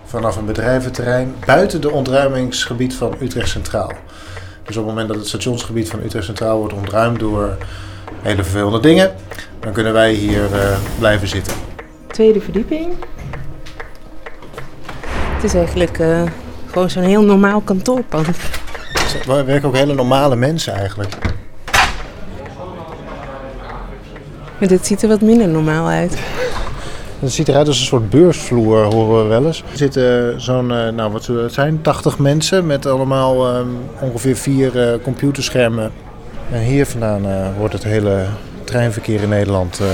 Vanaf 0.04 0.36
een 0.36 0.46
bedrijventerrein 0.46 1.34
buiten 1.46 1.80
de 1.80 1.90
ontruimingsgebied 1.90 2.94
van 2.94 3.16
Utrecht 3.20 3.48
Centraal. 3.48 3.92
Dus 4.66 4.76
op 4.76 4.84
het 4.86 4.92
moment 4.94 5.08
dat 5.08 5.16
het 5.16 5.28
stationsgebied 5.28 5.90
van 5.90 6.02
Utrecht 6.02 6.24
Centraal 6.24 6.58
wordt 6.58 6.74
ontruimd 6.74 7.18
door 7.18 7.56
hele 8.22 8.42
vervelende 8.42 8.80
dingen, 8.80 9.14
dan 9.60 9.72
kunnen 9.72 9.92
wij 9.92 10.12
hier 10.12 10.54
eh, 10.54 10.76
blijven 10.98 11.28
zitten. 11.28 11.54
Tweede 12.06 12.40
verdieping. 12.40 12.92
Het 15.06 15.44
is 15.44 15.54
eigenlijk 15.54 15.98
eh, 15.98 16.22
gewoon 16.70 16.90
zo'n 16.90 17.02
heel 17.02 17.22
normaal 17.22 17.60
kantoorpand. 17.60 18.36
We 19.26 19.44
werken 19.44 19.68
ook 19.68 19.76
hele 19.76 19.94
normale 19.94 20.36
mensen 20.36 20.72
eigenlijk. 20.74 21.14
Maar 24.58 24.68
dit 24.68 24.86
ziet 24.86 25.02
er 25.02 25.08
wat 25.08 25.20
minder 25.20 25.48
normaal 25.48 25.88
uit. 25.88 26.18
Het 27.22 27.32
ziet 27.32 27.48
eruit 27.48 27.66
als 27.68 27.78
een 27.78 27.86
soort 27.86 28.10
beursvloer, 28.10 28.82
horen 28.82 29.22
we 29.22 29.28
wel 29.28 29.46
eens. 29.46 29.62
Er 29.70 29.76
zitten 29.76 30.40
zo'n, 30.40 30.72
eh, 30.72 30.88
nou 30.88 31.12
wat 31.12 31.24
zullen 31.24 31.42
het 31.42 31.52
zijn, 31.52 31.82
80 31.82 32.18
mensen 32.18 32.66
met 32.66 32.86
allemaal 32.86 33.48
ehm, 33.48 33.68
ongeveer 34.00 34.36
vier 34.36 34.80
eh, 34.80 35.02
computerschermen. 35.02 35.92
En 36.52 36.60
hier 36.60 36.86
vandaan 36.86 37.26
eh, 37.26 37.46
wordt 37.58 37.72
het 37.72 37.84
hele 37.84 38.24
treinverkeer 38.64 39.22
in 39.22 39.28
Nederland 39.28 39.80
eh, 39.80 39.86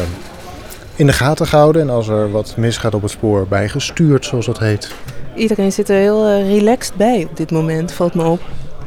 in 0.95 1.07
de 1.07 1.13
gaten 1.13 1.47
gehouden. 1.47 1.83
En 1.83 1.91
als 1.91 2.09
er 2.09 2.31
wat 2.31 2.55
misgaat 2.57 2.95
op 2.95 3.03
het 3.03 3.11
spoor, 3.11 3.47
bijgestuurd, 3.49 4.25
zoals 4.25 4.47
dat 4.47 4.59
heet. 4.59 4.95
Iedereen 5.35 5.73
zit 5.73 5.89
er 5.89 5.97
heel 5.97 6.41
relaxed 6.43 6.95
bij 6.95 7.27
op 7.31 7.37
dit 7.37 7.51
moment, 7.51 7.93
valt 7.93 8.15
me 8.15 8.25
op. 8.25 8.41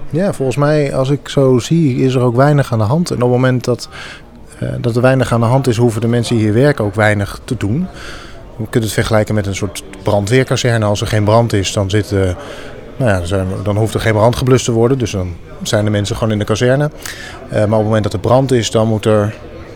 Ja, 0.09 0.33
volgens 0.33 0.57
mij, 0.57 0.95
als 0.95 1.09
ik 1.09 1.29
zo 1.29 1.59
zie, 1.59 1.95
is 1.95 2.13
er 2.13 2.21
ook 2.21 2.35
weinig 2.35 2.71
aan 2.71 2.79
de 2.79 2.85
hand. 2.85 3.09
En 3.09 3.15
op 3.15 3.21
het 3.21 3.29
moment 3.29 3.63
dat, 3.63 3.89
eh, 4.59 4.69
dat 4.79 4.95
er 4.95 5.01
weinig 5.01 5.33
aan 5.33 5.39
de 5.39 5.45
hand 5.45 5.67
is, 5.67 5.77
hoeven 5.77 6.01
de 6.01 6.07
mensen 6.07 6.35
die 6.35 6.43
hier 6.43 6.53
werken 6.53 6.85
ook 6.85 6.95
weinig 6.95 7.39
te 7.43 7.57
doen. 7.57 7.87
Je 8.61 8.67
kunt 8.69 8.83
het 8.83 8.93
vergelijken 8.93 9.35
met 9.35 9.45
een 9.47 9.55
soort 9.55 9.83
brandweerkazerne. 10.03 10.85
Als 10.85 11.01
er 11.01 11.07
geen 11.07 11.23
brand 11.23 11.53
is, 11.53 11.73
dan, 11.73 11.89
zit, 11.89 12.11
eh, 12.11 12.19
nou 12.97 13.11
ja, 13.11 13.17
dan 13.17 13.27
zijn- 13.27 13.47
dan 13.63 13.77
hoeft 13.77 13.93
er 13.93 13.99
geen 13.99 14.13
brand 14.13 14.35
geblust 14.35 14.65
te 14.65 14.71
worden. 14.71 14.97
Dus 14.97 15.11
dan 15.11 15.35
zijn 15.61 15.85
de 15.85 15.91
mensen 15.91 16.15
gewoon 16.15 16.31
in 16.33 16.39
de 16.39 16.45
kazerne. 16.45 16.89
Eh, 17.49 17.55
maar 17.57 17.63
op 17.65 17.71
het 17.71 17.83
moment 17.83 18.03
dat 18.03 18.13
er 18.13 18.19
brand 18.19 18.51
is, 18.51 18.71
dan 18.71 18.87
moet 18.87 19.05
er 19.05 19.33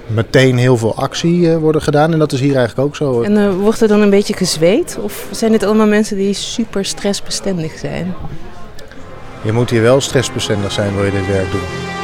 meteen 0.07 0.57
heel 0.57 0.77
veel 0.77 0.95
actie 0.95 1.51
eh, 1.51 1.57
worden 1.57 1.81
gedaan. 1.81 2.13
En 2.13 2.19
dat 2.19 2.31
is 2.31 2.39
hier 2.39 2.55
eigenlijk 2.55 2.87
ook 2.87 2.95
zo. 2.95 3.21
En 3.21 3.57
wordt 3.59 3.81
er 3.81 3.87
dan 3.87 4.01
een 4.01 4.09
beetje 4.09 4.33
gezweet? 4.33 4.97
Of 5.01 5.25
zijn 5.31 5.51
dit 5.51 5.63
allemaal 5.63 5.87
mensen 5.87 6.17
die 6.17 6.33
super 6.33 6.85
stressbestendig 6.85 7.77
zijn? 7.77 8.13
Je 9.41 9.51
moet 9.51 9.69
hier 9.69 9.81
wel 9.81 10.01
stressbestendig 10.01 10.71
zijn, 10.71 10.95
wil 10.95 11.05
je 11.05 11.11
dit 11.11 11.27
werk 11.27 11.51
doen. 11.51 11.94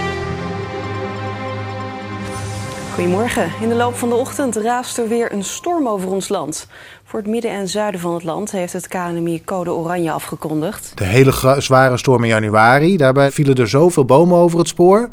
Goedemorgen. 3.01 3.51
In 3.62 3.70
de 3.70 3.75
loop 3.75 3.96
van 3.96 4.10
de 4.10 4.15
ochtend 4.15 4.55
raast 4.55 4.98
er 4.98 5.08
weer 5.08 5.31
een 5.31 5.43
storm 5.43 5.88
over 5.88 6.10
ons 6.10 6.29
land. 6.29 6.67
Voor 7.03 7.20
het 7.20 7.27
midden 7.27 7.51
en 7.51 7.67
zuiden 7.67 8.00
van 8.00 8.13
het 8.13 8.24
land 8.24 8.51
heeft 8.51 8.74
het 8.74 8.88
KNMI 8.88 9.43
code 9.43 9.72
oranje 9.72 10.12
afgekondigd. 10.12 10.91
De 10.96 11.03
hele 11.03 11.55
zware 11.58 11.98
storm 11.98 12.24
in 12.24 12.29
januari, 12.29 12.98
daarbij 12.98 13.31
vielen 13.31 13.55
er 13.55 13.67
zoveel 13.70 14.05
bomen 14.05 14.38
over 14.38 14.60
het 14.60 14.67
spoor 14.67 15.08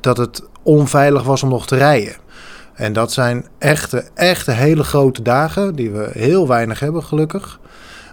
dat 0.00 0.16
het 0.16 0.42
onveilig 0.62 1.22
was 1.22 1.42
om 1.42 1.48
nog 1.48 1.66
te 1.66 1.76
rijden. 1.76 2.16
En 2.74 2.92
dat 2.92 3.12
zijn 3.12 3.46
echte, 3.58 4.08
echte 4.14 4.50
hele 4.50 4.84
grote 4.84 5.22
dagen 5.22 5.74
die 5.74 5.90
we 5.90 6.10
heel 6.12 6.48
weinig 6.48 6.80
hebben 6.80 7.02
gelukkig. 7.02 7.60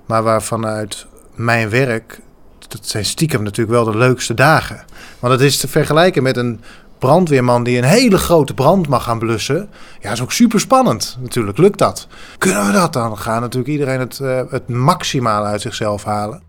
Maar 0.06 0.24
waar 0.24 0.44
vanuit 0.44 1.06
mijn 1.36 1.70
werk, 1.70 2.20
dat 2.68 2.88
zijn 2.88 3.06
stiekem 3.06 3.44
natuurlijk 3.44 3.84
wel 3.84 3.92
de 3.92 3.98
leukste 3.98 4.34
dagen. 4.34 4.84
Want 5.20 5.34
het 5.34 5.42
is 5.42 5.58
te 5.58 5.68
vergelijken 5.68 6.24
met 6.24 6.38
een 6.38 6.62
brandweerman 7.00 7.64
die 7.64 7.78
een 7.78 7.84
hele 7.84 8.18
grote 8.18 8.54
brand 8.54 8.88
mag 8.88 9.04
gaan 9.04 9.20
blussen. 9.20 9.70
Ja, 10.02 10.12
is 10.12 10.22
ook 10.22 10.32
super 10.32 10.60
spannend. 10.60 11.18
Natuurlijk 11.22 11.58
lukt 11.58 11.78
dat. 11.78 12.08
Kunnen 12.38 12.66
we 12.66 12.72
dat 12.72 12.94
dan? 12.94 13.18
Gaat 13.18 13.42
natuurlijk 13.42 13.72
iedereen 13.72 14.00
het, 14.00 14.20
eh, 14.20 14.42
het 14.50 14.68
maximale 14.68 15.46
uit 15.46 15.62
zichzelf 15.62 16.04
halen. 16.04 16.42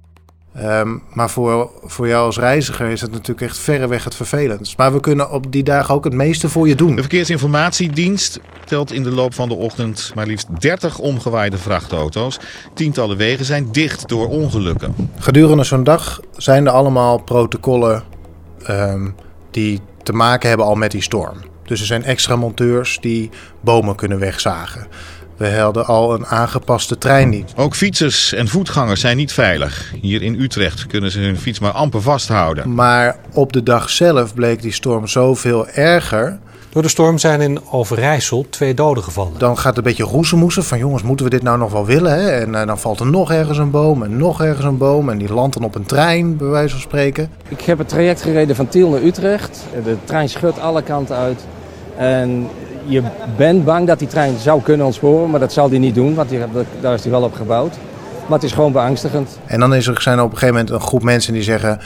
Ehm, 0.54 0.96
maar 1.12 1.30
voor, 1.30 1.70
voor 1.82 2.08
jou 2.08 2.26
als 2.26 2.38
reiziger 2.38 2.90
is 2.90 3.00
het 3.00 3.10
natuurlijk 3.10 3.40
echt 3.40 3.58
verreweg 3.58 4.04
het 4.04 4.14
vervelendst. 4.14 4.76
Maar 4.76 4.92
we 4.92 5.00
kunnen 5.00 5.30
op 5.30 5.52
die 5.52 5.62
dagen 5.62 5.94
ook 5.94 6.04
het 6.04 6.12
meeste 6.12 6.48
voor 6.48 6.68
je 6.68 6.74
doen. 6.74 6.94
De 6.94 7.00
Verkeersinformatiedienst 7.00 8.40
telt 8.64 8.92
in 8.92 9.02
de 9.02 9.10
loop 9.10 9.34
van 9.34 9.48
de 9.48 9.54
ochtend 9.54 10.12
maar 10.14 10.26
liefst 10.26 10.60
30 10.60 10.98
omgewaaide 10.98 11.58
vrachtauto's. 11.58 12.40
Tientallen 12.74 13.16
wegen 13.16 13.44
zijn 13.44 13.72
dicht 13.72 14.08
door 14.08 14.28
ongelukken. 14.28 14.94
Gedurende 15.18 15.64
zo'n 15.64 15.84
dag 15.84 16.20
zijn 16.36 16.66
er 16.66 16.72
allemaal 16.72 17.18
protocollen 17.18 18.02
ehm, 18.62 19.08
die 19.50 19.80
te 20.02 20.12
maken 20.12 20.48
hebben 20.48 20.66
al 20.66 20.74
met 20.74 20.90
die 20.90 21.02
storm. 21.02 21.36
Dus 21.64 21.80
er 21.80 21.86
zijn 21.86 22.04
extra 22.04 22.36
monteurs 22.36 22.98
die 23.00 23.30
bomen 23.60 23.94
kunnen 23.94 24.18
wegzagen. 24.18 24.86
We 25.36 25.58
hadden 25.58 25.86
al 25.86 26.14
een 26.14 26.26
aangepaste 26.26 26.98
treindienst. 26.98 27.56
Ook 27.56 27.74
fietsers 27.74 28.32
en 28.32 28.48
voetgangers 28.48 29.00
zijn 29.00 29.16
niet 29.16 29.32
veilig. 29.32 29.92
Hier 30.00 30.22
in 30.22 30.40
Utrecht 30.40 30.86
kunnen 30.86 31.10
ze 31.10 31.20
hun 31.20 31.38
fiets 31.38 31.58
maar 31.58 31.70
amper 31.70 32.02
vasthouden. 32.02 32.74
Maar 32.74 33.16
op 33.32 33.52
de 33.52 33.62
dag 33.62 33.90
zelf 33.90 34.34
bleek 34.34 34.62
die 34.62 34.72
storm 34.72 35.06
zoveel 35.06 35.68
erger. 35.68 36.38
Door 36.72 36.82
de 36.82 36.88
storm 36.88 37.18
zijn 37.18 37.40
in 37.40 37.60
Overijssel 37.70 38.46
twee 38.50 38.74
doden 38.74 39.02
gevallen. 39.02 39.32
Dan 39.38 39.56
gaat 39.58 39.66
het 39.66 39.76
een 39.76 39.82
beetje 39.82 40.12
roezemoesen 40.12 40.64
van 40.64 40.78
jongens, 40.78 41.02
moeten 41.02 41.24
we 41.24 41.30
dit 41.30 41.42
nou 41.42 41.58
nog 41.58 41.72
wel 41.72 41.86
willen? 41.86 42.12
Hè? 42.12 42.30
En 42.30 42.54
eh, 42.54 42.66
dan 42.66 42.78
valt 42.78 43.00
er 43.00 43.06
nog 43.06 43.32
ergens 43.32 43.58
een 43.58 43.70
boom 43.70 44.02
en 44.02 44.16
nog 44.16 44.42
ergens 44.42 44.64
een 44.64 44.76
boom. 44.76 45.08
En 45.08 45.18
die 45.18 45.32
landt 45.32 45.54
dan 45.54 45.64
op 45.64 45.74
een 45.74 45.86
trein, 45.86 46.36
bij 46.36 46.46
wijze 46.46 46.70
van 46.70 46.80
spreken. 46.80 47.30
Ik 47.48 47.60
heb 47.60 47.78
het 47.78 47.88
traject 47.88 48.22
gereden 48.22 48.56
van 48.56 48.68
Tiel 48.68 48.88
naar 48.88 49.02
Utrecht. 49.02 49.64
De 49.84 49.96
trein 50.04 50.28
schudt 50.28 50.60
alle 50.60 50.82
kanten 50.82 51.16
uit. 51.16 51.44
En 51.96 52.48
je 52.84 53.02
bent 53.36 53.64
bang 53.64 53.86
dat 53.86 53.98
die 53.98 54.08
trein 54.08 54.38
zou 54.38 54.62
kunnen 54.62 54.86
ontsporen, 54.86 55.30
maar 55.30 55.40
dat 55.40 55.52
zal 55.52 55.68
die 55.68 55.78
niet 55.78 55.94
doen, 55.94 56.14
want 56.14 56.28
die, 56.28 56.40
daar 56.80 56.94
is 56.94 57.02
die 57.02 57.10
wel 57.10 57.22
op 57.22 57.34
gebouwd. 57.34 57.76
Maar 58.26 58.38
het 58.38 58.42
is 58.42 58.52
gewoon 58.52 58.72
beangstigend. 58.72 59.38
En 59.46 59.60
dan 59.60 59.74
is 59.74 59.86
er, 59.86 60.02
zijn 60.02 60.18
er 60.18 60.24
op 60.24 60.32
een 60.32 60.38
gegeven 60.38 60.54
moment 60.54 60.74
een 60.74 60.86
groep 60.86 61.02
mensen 61.02 61.32
die 61.32 61.42
zeggen... 61.42 61.80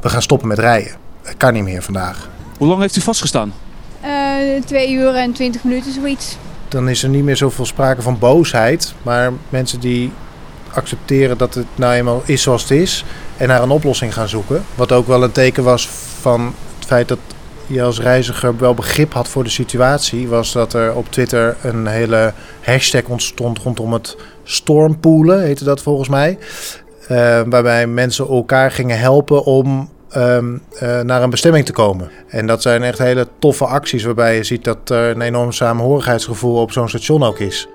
we 0.00 0.08
gaan 0.08 0.22
stoppen 0.22 0.48
met 0.48 0.58
rijden. 0.58 0.92
Het 1.22 1.36
kan 1.36 1.52
niet 1.52 1.64
meer 1.64 1.82
vandaag. 1.82 2.28
Hoe 2.58 2.68
lang 2.68 2.80
heeft 2.80 2.96
u 2.96 3.00
vastgestaan? 3.00 3.52
Eh, 4.00 4.62
twee 4.64 4.92
uur 4.92 5.14
en 5.14 5.32
twintig 5.32 5.64
minuten, 5.64 5.92
zoiets. 5.92 6.36
Dan 6.68 6.88
is 6.88 7.02
er 7.02 7.08
niet 7.08 7.24
meer 7.24 7.36
zoveel 7.36 7.66
sprake 7.66 8.02
van 8.02 8.18
boosheid. 8.18 8.94
Maar 9.02 9.32
mensen 9.48 9.80
die 9.80 10.12
accepteren 10.74 11.38
dat 11.38 11.54
het 11.54 11.66
nou 11.74 11.92
eenmaal 11.94 12.22
is 12.24 12.42
zoals 12.42 12.62
het 12.62 12.70
is... 12.70 13.04
en 13.36 13.48
naar 13.48 13.62
een 13.62 13.70
oplossing 13.70 14.14
gaan 14.14 14.28
zoeken. 14.28 14.64
Wat 14.74 14.92
ook 14.92 15.06
wel 15.06 15.22
een 15.22 15.32
teken 15.32 15.64
was 15.64 15.88
van 16.20 16.54
het 16.78 16.86
feit 16.86 17.08
dat 17.08 17.18
je 17.66 17.82
als 17.82 18.00
reiziger 18.00 18.58
wel 18.58 18.74
begrip 18.74 19.12
had 19.12 19.28
voor 19.28 19.44
de 19.44 19.50
situatie... 19.50 20.28
was 20.28 20.52
dat 20.52 20.72
er 20.72 20.94
op 20.94 21.10
Twitter 21.10 21.56
een 21.62 21.86
hele 21.86 22.32
hashtag 22.60 23.04
ontstond 23.04 23.58
rondom 23.58 23.92
het 23.92 24.16
stormpoelen, 24.44 25.42
heette 25.42 25.64
dat 25.64 25.82
volgens 25.82 26.08
mij. 26.08 26.38
Eh, 27.08 27.40
waarbij 27.46 27.86
mensen 27.86 28.28
elkaar 28.28 28.70
gingen 28.70 28.98
helpen 28.98 29.44
om 29.44 29.90
ehm, 30.10 30.56
eh, 30.78 31.00
naar 31.00 31.22
een 31.22 31.30
bestemming 31.30 31.64
te 31.64 31.72
komen. 31.72 32.10
En 32.28 32.46
dat 32.46 32.62
zijn 32.62 32.82
echt 32.82 32.98
hele 32.98 33.28
toffe 33.38 33.66
acties 33.66 34.04
waarbij 34.04 34.36
je 34.36 34.44
ziet 34.44 34.64
dat 34.64 34.90
er 34.90 35.10
een 35.10 35.20
enorm 35.20 35.52
samenhorigheidsgevoel 35.52 36.60
op 36.60 36.72
zo'n 36.72 36.88
station 36.88 37.22
ook 37.22 37.38
is. 37.38 37.68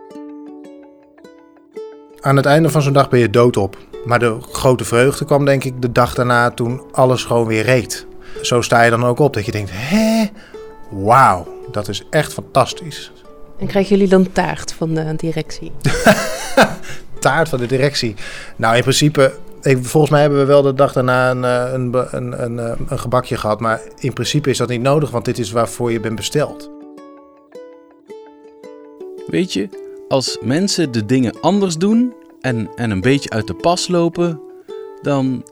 Aan 2.19 2.35
het 2.35 2.45
einde 2.45 2.69
van 2.69 2.81
zo'n 2.81 2.93
dag 2.93 3.09
ben 3.09 3.19
je 3.19 3.29
doodop. 3.29 3.77
Maar 4.05 4.19
de 4.19 4.37
grote 4.41 4.83
vreugde 4.83 5.25
kwam 5.25 5.45
denk 5.45 5.63
ik 5.63 5.81
de 5.81 5.91
dag 5.91 6.13
daarna 6.13 6.51
toen 6.51 6.81
alles 6.91 7.23
gewoon 7.23 7.47
weer 7.47 7.63
reed. 7.63 8.07
Zo 8.41 8.61
sta 8.61 8.83
je 8.83 8.89
dan 8.89 9.05
ook 9.05 9.19
op 9.19 9.33
dat 9.33 9.45
je 9.45 9.51
denkt, 9.51 9.71
hè, 9.73 10.25
wauw, 10.89 11.47
dat 11.71 11.87
is 11.87 12.03
echt 12.09 12.33
fantastisch. 12.33 13.11
En 13.59 13.67
krijgen 13.67 13.95
jullie 13.95 14.09
dan 14.09 14.31
taart 14.31 14.73
van 14.73 14.93
de 14.93 15.13
directie? 15.15 15.71
taart 17.19 17.49
van 17.49 17.59
de 17.59 17.65
directie. 17.65 18.15
Nou, 18.55 18.75
in 18.75 18.81
principe, 18.81 19.33
volgens 19.73 20.11
mij 20.11 20.21
hebben 20.21 20.39
we 20.39 20.45
wel 20.45 20.61
de 20.61 20.73
dag 20.73 20.93
daarna 20.93 21.31
een, 21.31 21.43
eh, 21.43 21.73
een, 21.73 21.93
een, 22.11 22.43
een, 22.43 22.59
eh, 22.59 22.79
een 22.87 22.99
gebakje 22.99 23.37
gehad. 23.37 23.59
Maar 23.59 23.81
in 23.99 24.13
principe 24.13 24.49
is 24.49 24.57
dat 24.57 24.69
niet 24.69 24.81
nodig, 24.81 25.11
want 25.11 25.25
dit 25.25 25.39
is 25.39 25.51
waarvoor 25.51 25.91
je 25.91 25.99
bent 25.99 26.15
besteld. 26.15 26.69
Weet 29.27 29.53
je, 29.53 29.69
als 30.07 30.37
mensen 30.41 30.91
de 30.91 31.05
dingen 31.05 31.39
anders 31.41 31.77
doen 31.77 32.13
en, 32.41 32.69
en 32.75 32.91
een 32.91 33.01
beetje 33.01 33.29
uit 33.29 33.47
de 33.47 33.53
pas 33.53 33.87
lopen, 33.87 34.41
dan, 35.01 35.43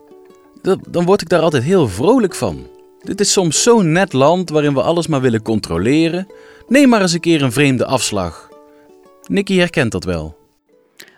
dan, 0.62 0.84
dan 0.88 1.04
word 1.04 1.20
ik 1.20 1.28
daar 1.28 1.40
altijd 1.40 1.62
heel 1.62 1.88
vrolijk 1.88 2.34
van. 2.34 2.66
Dit 3.00 3.20
is 3.20 3.32
soms 3.32 3.62
zo'n 3.62 3.92
net 3.92 4.12
land 4.12 4.50
waarin 4.50 4.74
we 4.74 4.82
alles 4.82 5.06
maar 5.06 5.20
willen 5.20 5.42
controleren. 5.42 6.26
Neem 6.68 6.88
maar 6.88 7.00
eens 7.00 7.12
een 7.12 7.20
keer 7.20 7.42
een 7.42 7.52
vreemde 7.52 7.84
afslag. 7.84 8.48
Nicky 9.26 9.56
herkent 9.56 9.92
dat 9.92 10.04
wel. 10.04 10.43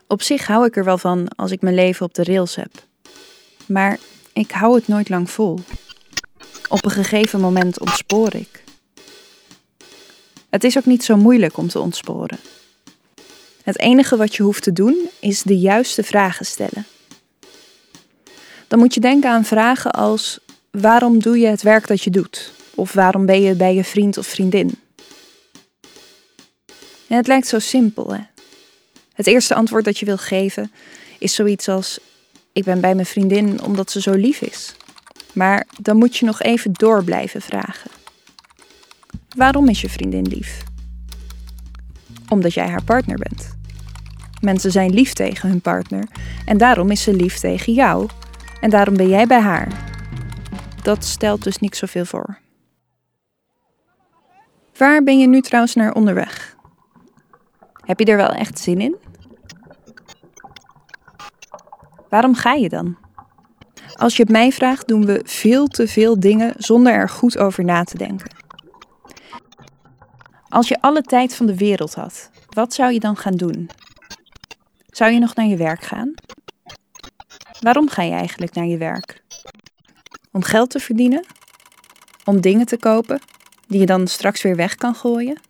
Op 0.09 0.23
zich 0.23 0.47
hou 0.47 0.67
ik 0.67 0.77
er 0.77 0.85
wel 0.85 0.99
van 0.99 1.29
als 1.37 1.51
ik 1.51 1.61
mijn 1.61 1.75
leven 1.75 2.07
op 2.07 2.15
de 2.15 2.25
rails 2.25 2.57
heb. 2.57 2.71
Maar 3.67 3.99
ik 4.33 4.51
hou 4.51 4.75
het 4.75 4.89
nooit 4.89 5.09
lang 5.09 5.31
vol. 5.31 5.59
Op 6.69 6.85
een 6.85 6.91
gegeven 6.91 7.41
moment 7.41 7.81
ontspoor 7.81 8.35
ik. 8.35 8.65
Het 10.51 10.65
is 10.65 10.79
ook 10.79 10.85
niet 10.85 11.05
zo 11.05 11.17
moeilijk 11.17 11.57
om 11.57 11.69
te 11.69 11.81
ontsporen. 11.81 12.39
Het 13.63 13.79
enige 13.79 14.17
wat 14.17 14.35
je 14.35 14.43
hoeft 14.43 14.63
te 14.63 14.73
doen 14.73 15.09
is 15.21 15.43
de 15.43 15.59
juiste 15.59 16.03
vragen 16.03 16.47
stellen. 16.47 16.87
Dan 18.69 18.79
moet 18.79 18.95
je 18.95 19.01
denken 19.01 19.31
aan 19.31 19.45
vragen 19.45 19.91
als: 19.91 20.39
waarom 20.71 21.19
doe 21.19 21.39
je 21.39 21.47
het 21.47 21.63
werk 21.63 21.87
dat 21.87 22.03
je 22.03 22.11
doet? 22.11 22.53
Of 22.75 22.93
waarom 22.93 23.27
ben 23.27 23.43
je 23.43 23.55
bij 23.55 23.75
je 23.75 23.85
vriend 23.85 24.19
of 24.19 24.27
vriendin? 24.27 24.79
En 27.07 27.17
het 27.17 27.27
lijkt 27.27 27.47
zo 27.47 27.59
simpel, 27.59 28.15
hè? 28.15 28.21
Het 29.17 29.27
eerste 29.27 29.55
antwoord 29.55 29.85
dat 29.85 29.99
je 29.99 30.07
wil 30.07 30.17
geven 30.17 30.73
is 31.19 31.35
zoiets 31.35 31.69
als: 31.69 31.99
Ik 32.53 32.65
ben 32.65 32.81
bij 32.81 32.95
mijn 32.95 33.07
vriendin 33.07 33.63
omdat 33.63 33.91
ze 33.91 34.01
zo 34.01 34.13
lief 34.13 34.41
is. 34.41 34.77
Maar 35.33 35.67
dan 35.81 35.97
moet 35.97 36.17
je 36.17 36.27
nog 36.27 36.43
even 36.43 36.73
door 36.73 37.05
blijven 37.05 37.41
vragen. 37.43 37.91
Waarom 39.37 39.69
is 39.69 39.81
je 39.81 39.89
vriendin 39.89 40.27
lief? 40.27 40.63
Omdat 42.29 42.55
jij 42.55 42.69
haar 42.69 42.85
partner 42.85 43.19
bent. 43.19 43.57
Mensen 44.41 44.71
zijn 44.71 44.91
lief 44.91 45.13
tegen 45.13 45.49
hun 45.49 45.61
partner 45.61 46.09
en 46.47 46.59
daarom 46.59 46.91
is 46.91 47.03
ze 47.03 47.15
lief 47.15 47.39
tegen 47.39 47.73
jou. 47.73 48.09
En 48.61 48.71
daarom 48.71 48.97
ben 48.97 49.09
jij 49.09 49.27
bij 49.27 49.41
haar. 49.41 49.69
Dat 50.83 51.05
stelt 51.05 51.45
dus 51.45 51.59
niet 51.59 51.77
zoveel 51.77 52.05
voor. 52.05 52.39
Waar 54.77 55.03
ben 55.03 55.19
je 55.19 55.27
nu 55.27 55.41
trouwens 55.41 55.75
naar 55.75 55.95
onderweg? 55.95 56.57
Heb 57.87 57.99
je 57.99 58.05
er 58.05 58.17
wel 58.17 58.31
echt 58.31 58.59
zin 58.59 58.81
in? 58.81 58.97
Waarom 62.09 62.35
ga 62.35 62.53
je 62.53 62.69
dan? 62.69 62.97
Als 63.95 64.17
je 64.17 64.23
het 64.23 64.33
mij 64.33 64.53
vraagt, 64.53 64.89
doen 64.89 65.07
we 65.07 65.21
veel 65.25 65.67
te 65.67 65.89
veel 65.89 66.21
dingen 66.21 66.55
zonder 66.57 66.93
er 66.93 67.09
goed 67.09 67.39
over 67.39 67.65
na 67.65 67.85
te 67.85 67.99
denken. 67.99 68.31
Als 70.49 70.69
je 70.69 70.81
alle 70.81 71.03
tijd 71.03 71.35
van 71.35 71.47
de 71.47 71.57
wereld 71.57 71.95
had, 71.95 72.31
wat 72.49 72.75
zou 72.75 72.93
je 72.93 73.01
dan 73.01 73.17
gaan 73.17 73.37
doen? 73.37 73.71
Zou 74.87 75.13
je 75.13 75.19
nog 75.19 75.35
naar 75.35 75.47
je 75.47 75.57
werk 75.57 75.83
gaan? 75.83 76.15
Waarom 77.61 77.89
ga 77.89 78.03
je 78.03 78.13
eigenlijk 78.13 78.55
naar 78.55 78.67
je 78.67 78.77
werk? 78.77 79.23
Om 80.33 80.43
geld 80.43 80.71
te 80.71 80.81
verdienen? 80.81 81.25
Om 82.25 82.41
dingen 82.41 82.67
te 82.67 82.79
kopen 82.79 83.21
die 83.67 83.81
je 83.81 83.87
dan 83.87 84.07
straks 84.07 84.43
weer 84.43 84.57
weg 84.57 84.75
kan 84.75 84.95
gooien? 84.95 85.41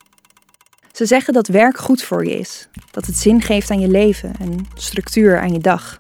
Ze 0.93 1.07
zeggen 1.07 1.33
dat 1.33 1.47
werk 1.47 1.79
goed 1.79 2.03
voor 2.03 2.25
je 2.25 2.39
is, 2.39 2.69
dat 2.91 3.07
het 3.07 3.17
zin 3.17 3.43
geeft 3.43 3.71
aan 3.71 3.81
je 3.81 3.89
leven 3.89 4.35
en 4.39 4.67
structuur 4.75 5.41
aan 5.41 5.53
je 5.53 5.59
dag. 5.59 5.97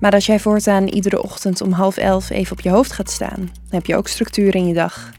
Maar 0.00 0.12
als 0.12 0.26
jij 0.26 0.40
voortaan 0.40 0.88
iedere 0.88 1.22
ochtend 1.22 1.60
om 1.60 1.72
half 1.72 1.96
elf 1.96 2.30
even 2.30 2.52
op 2.52 2.60
je 2.60 2.70
hoofd 2.70 2.92
gaat 2.92 3.10
staan, 3.10 3.36
dan 3.36 3.70
heb 3.70 3.86
je 3.86 3.96
ook 3.96 4.08
structuur 4.08 4.54
in 4.54 4.66
je 4.66 4.74
dag. 4.74 5.10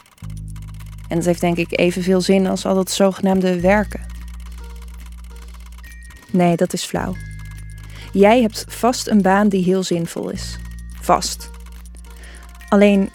En 1.07 1.17
dat 1.17 1.25
heeft 1.25 1.41
denk 1.41 1.57
ik 1.57 1.79
evenveel 1.79 2.21
zin 2.21 2.47
als 2.47 2.65
al 2.65 2.75
dat 2.75 2.91
zogenaamde 2.91 3.59
werken. 3.59 4.05
Nee, 6.31 6.55
dat 6.55 6.73
is 6.73 6.83
flauw. 6.83 7.15
Jij 8.13 8.41
hebt 8.41 8.65
vast 8.67 9.07
een 9.07 9.21
baan 9.21 9.49
die 9.49 9.63
heel 9.63 9.83
zinvol 9.83 10.29
is. 10.29 10.57
Vast. 11.01 11.49
Alleen 12.69 13.09
80% 13.09 13.11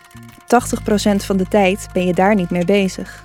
van 1.17 1.37
de 1.37 1.49
tijd 1.49 1.89
ben 1.93 2.07
je 2.07 2.13
daar 2.13 2.35
niet 2.35 2.51
mee 2.51 2.65
bezig. 2.65 3.25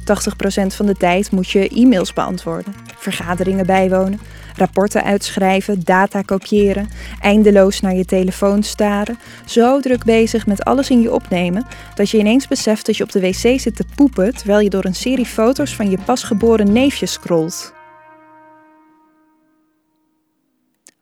80% 0.00 0.66
van 0.66 0.86
de 0.86 0.94
tijd 0.94 1.30
moet 1.30 1.50
je 1.50 1.68
e-mails 1.68 2.12
beantwoorden, 2.12 2.74
vergaderingen 2.96 3.66
bijwonen, 3.66 4.20
rapporten 4.56 5.04
uitschrijven, 5.04 5.84
data 5.84 6.22
kopiëren, 6.22 6.88
eindeloos 7.20 7.80
naar 7.80 7.94
je 7.94 8.04
telefoon 8.04 8.62
staren, 8.62 9.18
zo 9.46 9.80
druk 9.80 10.04
bezig 10.04 10.46
met 10.46 10.64
alles 10.64 10.90
in 10.90 11.00
je 11.00 11.12
opnemen 11.12 11.66
dat 11.94 12.10
je 12.10 12.18
ineens 12.18 12.48
beseft 12.48 12.86
dat 12.86 12.96
je 12.96 13.04
op 13.04 13.12
de 13.12 13.20
wc 13.20 13.60
zit 13.60 13.76
te 13.76 13.84
poepen 13.94 14.34
terwijl 14.34 14.60
je 14.60 14.70
door 14.70 14.84
een 14.84 14.94
serie 14.94 15.26
foto's 15.26 15.74
van 15.74 15.90
je 15.90 15.98
pasgeboren 16.04 16.72
neefje 16.72 17.06
scrolt. 17.06 17.72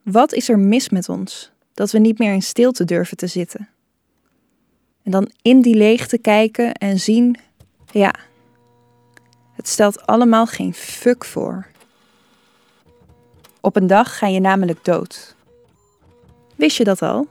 Wat 0.03 0.33
is 0.33 0.49
er 0.49 0.59
mis 0.59 0.89
met 0.89 1.09
ons 1.09 1.53
dat 1.75 1.91
we 1.91 1.99
niet 1.99 2.19
meer 2.19 2.33
in 2.33 2.43
stilte 2.43 2.85
durven 2.85 3.17
te 3.17 3.27
zitten? 3.27 3.69
En 5.03 5.11
dan 5.11 5.31
in 5.43 5.61
die 5.61 5.75
leegte 5.75 6.19
kijken 6.19 6.75
en 6.75 7.01
zien, 7.01 7.39
ja, 7.91 8.15
het 9.53 9.69
stelt 9.69 10.07
allemaal 10.07 10.47
geen 10.47 10.75
fuck 10.75 11.25
voor. 11.25 11.67
Op 13.61 13.77
een 13.77 13.87
dag 13.87 14.19
ga 14.19 14.27
je 14.27 14.41
namelijk 14.41 14.85
dood. 14.85 15.35
Wist 16.57 16.77
je 16.77 16.85
dat 16.85 17.03
al? 17.03 17.27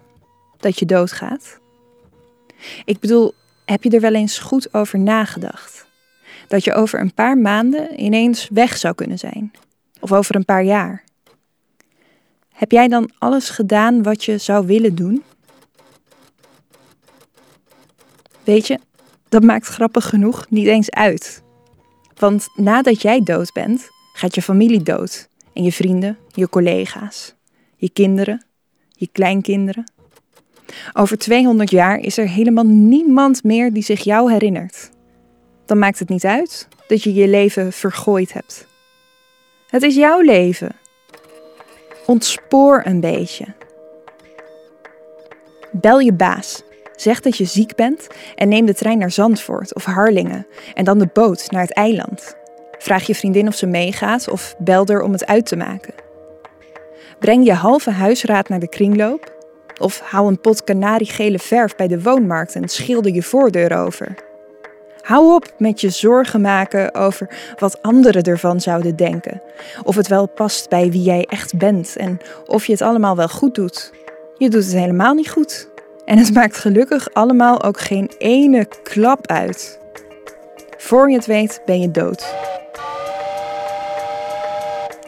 Dat 0.58 0.80
je 0.80 0.86
doodgaat? 0.86 1.60
Ik 2.86 3.00
bedoel, 3.00 3.34
heb 3.65 3.84
je 3.84 3.89
er 3.89 4.02
wel 4.02 4.13
eens 4.13 4.39
goed 4.39 4.74
over 4.74 5.00
nagedacht? 5.00 5.88
Dat 6.48 6.63
je 6.63 6.74
over 6.74 7.00
een 7.00 7.13
paar 7.13 7.38
maanden 7.38 8.04
ineens 8.04 8.50
weg 8.54 8.78
zou 8.78 8.96
kunnen 8.96 9.18
zijn? 9.18 9.52
Of 10.00 10.12
over 10.12 10.36
een 10.36 10.46
paar 10.46 10.63
jaar? 10.63 11.04
Heb 12.54 12.72
jij 12.72 12.88
dan 12.88 13.12
alles 13.18 13.50
gedaan 13.50 14.04
wat 14.04 14.24
je 14.24 14.38
zou 14.38 14.65
willen 14.65 14.96
doen? 14.96 15.24
Weet 18.44 18.68
je, 18.68 18.80
dat 19.30 19.44
maakt 19.44 19.68
grappig 19.68 20.10
genoeg 20.10 20.50
niet 20.50 20.68
eens 20.68 20.92
uit. 20.92 21.44
Want 22.18 22.48
nadat 22.56 23.02
jij 23.02 23.22
dood 23.24 23.54
bent, 23.54 23.89
gaat 24.13 24.36
je 24.36 24.42
familie 24.42 24.84
dood. 24.84 25.30
En 25.53 25.63
je 25.63 25.71
vrienden, 25.71 26.17
je 26.33 26.49
collega's, 26.49 27.35
je 27.75 27.89
kinderen, 27.89 28.45
je 28.89 29.07
kleinkinderen. 29.12 29.91
Over 30.93 31.17
200 31.17 31.71
jaar 31.71 31.99
is 31.99 32.17
er 32.17 32.27
helemaal 32.27 32.65
niemand 32.65 33.43
meer 33.43 33.73
die 33.73 33.83
zich 33.83 34.03
jou 34.03 34.31
herinnert. 34.31 34.89
Dan 35.65 35.79
maakt 35.79 35.99
het 35.99 36.09
niet 36.09 36.25
uit 36.25 36.67
dat 36.88 37.03
je 37.03 37.13
je 37.13 37.27
leven 37.27 37.73
vergooid 37.73 38.33
hebt. 38.33 38.67
Het 39.67 39.83
is 39.83 39.95
jouw 39.95 40.21
leven. 40.21 40.75
Ontspoor 42.05 42.81
een 42.85 42.99
beetje. 42.99 43.45
Bel 45.71 45.99
je 45.99 46.13
baas. 46.13 46.63
Zeg 46.95 47.19
dat 47.19 47.38
je 47.38 47.45
ziek 47.45 47.75
bent 47.75 48.07
en 48.35 48.49
neem 48.49 48.65
de 48.65 48.73
trein 48.73 48.97
naar 48.97 49.12
Zandvoort 49.12 49.75
of 49.75 49.85
Harlingen 49.85 50.47
en 50.73 50.85
dan 50.85 50.99
de 50.99 51.09
boot 51.13 51.51
naar 51.51 51.62
het 51.62 51.73
eiland. 51.73 52.38
Vraag 52.80 53.08
je 53.08 53.15
vriendin 53.15 53.48
of 53.48 53.56
ze 53.56 53.65
meegaat 53.65 54.30
of 54.30 54.56
bel 54.58 54.86
er 54.86 55.02
om 55.02 55.12
het 55.12 55.26
uit 55.26 55.46
te 55.46 55.56
maken. 55.56 55.94
Breng 57.20 57.46
je 57.46 57.54
halve 57.54 57.92
huisraad 57.92 58.50
naar 58.50 58.60
de 58.60 58.70
kringloop 58.70 59.38
of 59.80 60.00
hou 60.00 60.28
een 60.28 60.42
pot 60.42 60.63
kanariegele 60.63 61.39
verf 61.39 61.76
bij 61.76 61.88
de 61.88 62.02
woonmarkt 62.02 62.56
en 62.56 62.70
schilder 62.70 63.13
je 63.13 63.24
voordeur 63.24 63.78
over. 63.78 64.15
Hou 65.02 65.34
op 65.34 65.54
met 65.58 65.82
je 65.82 65.89
zorgen 65.89 66.42
maken 66.42 66.96
over 66.96 67.30
wat 67.58 67.82
anderen 67.82 68.24
ervan 68.24 68.62
zouden 68.62 68.96
denken. 68.96 69.42
Of 69.84 69.96
het 69.96 70.08
wel 70.08 70.28
past 70.28 70.70
bij 70.70 70.92
wie 70.92 71.02
jij 71.02 71.26
echt 71.30 71.58
bent 71.58 71.96
en 71.96 72.18
of 72.46 72.65
je 72.65 72.72
het 72.72 72.82
allemaal 72.82 73.15
wel 73.15 73.28
goed 73.28 73.56
doet. 73.56 73.94
Je 74.38 74.50
doet 74.50 74.63
het 74.63 74.74
helemaal 74.74 75.13
niet 75.13 75.30
goed. 75.30 75.70
En 76.06 76.18
het 76.18 76.34
maakt 76.34 76.58
gelukkig 76.58 77.13
allemaal 77.13 77.63
ook 77.63 77.80
geen 77.80 78.12
ene 78.18 78.68
klap 78.84 79.28
uit. 79.28 79.80
Voor 80.78 81.10
je 81.10 81.15
het 81.15 81.26
weet 81.26 81.62
ben 81.65 81.80
je 81.82 81.92
dood. 81.92 82.48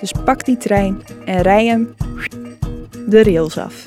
Dus 0.02 0.12
pak 0.26 0.46
die 0.46 0.58
trein 0.58 1.02
en 1.26 1.42
rij 1.42 1.66
hem 1.66 1.96
de 3.08 3.24
rails 3.24 3.58
af. 3.58 3.84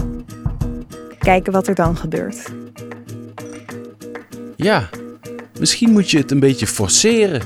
Kijken 1.19 1.53
wat 1.53 1.67
er 1.67 1.75
dan 1.75 1.97
gebeurt. 1.97 2.53
Ja, 4.57 4.89
misschien 5.59 5.91
moet 5.91 6.11
je 6.11 6.19
het 6.19 6.31
een 6.31 6.41
beetje 6.41 6.67
forceren. 6.67 7.43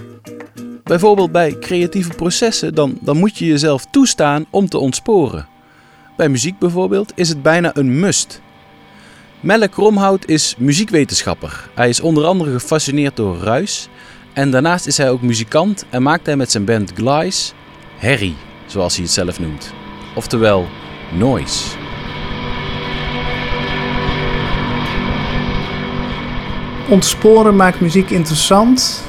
Bijvoorbeeld 0.83 1.33
bij 1.33 1.59
creatieve 1.59 2.14
processen, 2.14 2.74
dan, 2.74 2.98
dan 3.00 3.16
moet 3.16 3.38
je 3.38 3.46
jezelf 3.46 3.87
toestaan 3.90 4.46
om 4.50 4.68
te 4.68 4.78
ontsporen. 4.78 5.48
Bij 6.16 6.28
muziek 6.28 6.59
bijvoorbeeld 6.59 7.12
is 7.14 7.28
het 7.28 7.42
bijna 7.42 7.76
een 7.76 8.00
must. 8.00 8.40
Melle 9.40 9.68
Kromhout 9.68 10.26
is 10.26 10.54
muziekwetenschapper. 10.59 11.68
Hij 11.74 11.88
is 11.88 12.00
onder 12.00 12.24
andere 12.24 12.52
gefascineerd 12.52 13.16
door 13.16 13.38
ruis. 13.38 13.88
En 14.33 14.50
daarnaast 14.50 14.87
is 14.87 14.96
hij 14.96 15.11
ook 15.11 15.22
muzikant 15.22 15.85
en 15.90 16.02
maakt 16.02 16.26
hij 16.26 16.37
met 16.37 16.50
zijn 16.50 16.64
band 16.64 16.92
Glice 16.94 17.52
herrie, 17.98 18.37
zoals 18.68 18.94
hij 18.94 19.04
het 19.04 19.12
zelf 19.12 19.40
noemt. 19.40 19.72
Oftewel, 20.14 20.68
noise. 21.12 21.64
Ontsporen 26.88 27.57
maakt 27.57 27.81
muziek 27.81 28.11
interessant 28.11 29.02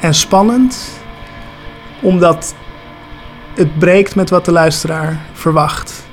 en 0.00 0.14
spannend 0.14 0.98
Omdat 2.00 2.54
het 3.54 3.78
breekt 3.78 4.14
met 4.14 4.30
wat 4.30 4.44
de 4.44 4.52
luisteraar 4.52 5.20
verwacht. 5.32 6.09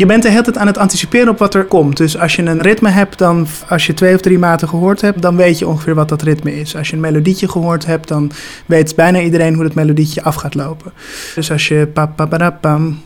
Je 0.00 0.06
bent 0.06 0.22
de 0.22 0.28
hele 0.28 0.42
tijd 0.42 0.58
aan 0.58 0.66
het 0.66 0.78
anticiperen 0.78 1.28
op 1.28 1.38
wat 1.38 1.54
er 1.54 1.64
komt. 1.64 1.96
Dus 1.96 2.18
als 2.18 2.36
je 2.36 2.42
een 2.42 2.60
ritme 2.60 2.88
hebt, 2.88 3.18
dan 3.18 3.46
als 3.68 3.86
je 3.86 3.94
twee 3.94 4.14
of 4.14 4.20
drie 4.20 4.38
maten 4.38 4.68
gehoord 4.68 5.00
hebt, 5.00 5.22
dan 5.22 5.36
weet 5.36 5.58
je 5.58 5.66
ongeveer 5.66 5.94
wat 5.94 6.08
dat 6.08 6.22
ritme 6.22 6.60
is. 6.60 6.76
Als 6.76 6.88
je 6.88 6.94
een 6.94 7.00
melodietje 7.00 7.48
gehoord 7.48 7.86
hebt, 7.86 8.08
dan 8.08 8.30
weet 8.66 8.96
bijna 8.96 9.20
iedereen 9.20 9.54
hoe 9.54 9.62
dat 9.62 9.74
melodietje 9.74 10.22
af 10.22 10.34
gaat 10.34 10.54
lopen. 10.54 10.92
Dus 11.34 11.50
als 11.50 11.68
je 11.68 11.86
pa 11.92 12.06
pa 12.06 12.26
pa 12.26 12.50
pam. 12.50 12.98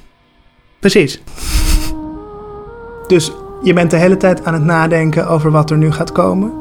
Precies. 0.79 1.23
Dus 3.07 3.33
je 3.63 3.73
bent 3.73 3.91
de 3.91 3.97
hele 3.97 4.17
tijd 4.17 4.45
aan 4.45 4.55
het 4.55 4.65
nadenken 4.65 5.29
over 5.29 5.51
wat 5.51 5.71
er 5.71 5.77
nu 5.77 5.93
gaat 5.93 6.13
komen. 6.13 6.53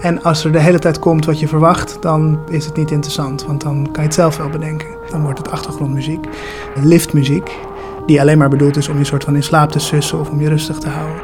En 0.00 0.22
als 0.22 0.44
er 0.44 0.52
de 0.52 0.60
hele 0.60 0.78
tijd 0.78 0.98
komt 0.98 1.24
wat 1.24 1.40
je 1.40 1.48
verwacht, 1.48 1.96
dan 2.00 2.38
is 2.50 2.64
het 2.64 2.76
niet 2.76 2.90
interessant. 2.90 3.44
Want 3.44 3.60
dan 3.60 3.82
kan 3.92 4.02
je 4.02 4.08
het 4.08 4.14
zelf 4.14 4.36
wel 4.36 4.48
bedenken. 4.48 4.88
Dan 5.10 5.22
wordt 5.22 5.38
het 5.38 5.50
achtergrondmuziek, 5.50 6.26
liftmuziek, 6.74 7.50
die 8.06 8.20
alleen 8.20 8.38
maar 8.38 8.48
bedoeld 8.48 8.76
is 8.76 8.88
om 8.88 8.98
je 8.98 9.04
soort 9.04 9.24
van 9.24 9.36
in 9.36 9.42
slaap 9.42 9.70
te 9.70 9.78
sussen 9.78 10.20
of 10.20 10.30
om 10.30 10.40
je 10.40 10.48
rustig 10.48 10.78
te 10.78 10.88
houden. 10.88 11.22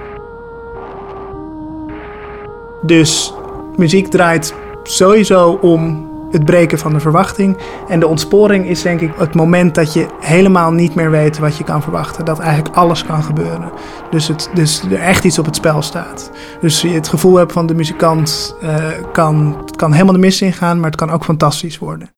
Dus 2.82 3.34
muziek 3.76 4.06
draait 4.08 4.54
sowieso 4.82 5.58
om 5.60 6.08
het 6.30 6.44
breken 6.44 6.78
van 6.78 6.92
de 6.92 7.00
verwachting. 7.00 7.56
En 7.88 8.00
de 8.00 8.06
ontsporing 8.06 8.66
is 8.66 8.82
denk 8.82 9.00
ik 9.00 9.12
het 9.16 9.34
moment 9.34 9.74
dat 9.74 9.92
je 9.92 10.06
helemaal 10.20 10.72
niet 10.72 10.94
meer 10.94 11.10
weet 11.10 11.38
wat 11.38 11.56
je 11.56 11.64
kan 11.64 11.82
verwachten. 11.82 12.24
Dat 12.24 12.38
eigenlijk 12.38 12.76
alles 12.76 13.04
kan 13.04 13.22
gebeuren. 13.22 13.70
Dus, 14.10 14.28
het, 14.28 14.50
dus 14.54 14.82
er 14.82 15.00
echt 15.00 15.24
iets 15.24 15.38
op 15.38 15.44
het 15.44 15.56
spel 15.56 15.82
staat. 15.82 16.30
Dus 16.60 16.80
je 16.80 16.88
het 16.88 17.08
gevoel 17.08 17.36
hebt 17.36 17.52
van 17.52 17.66
de 17.66 17.74
muzikant 17.74 18.56
uh, 18.62 18.74
kan, 19.12 19.68
kan 19.76 19.92
helemaal 19.92 20.14
de 20.14 20.20
mis 20.20 20.42
ingaan, 20.42 20.76
maar 20.80 20.90
het 20.90 21.00
kan 21.00 21.10
ook 21.10 21.24
fantastisch 21.24 21.78
worden. 21.78 22.10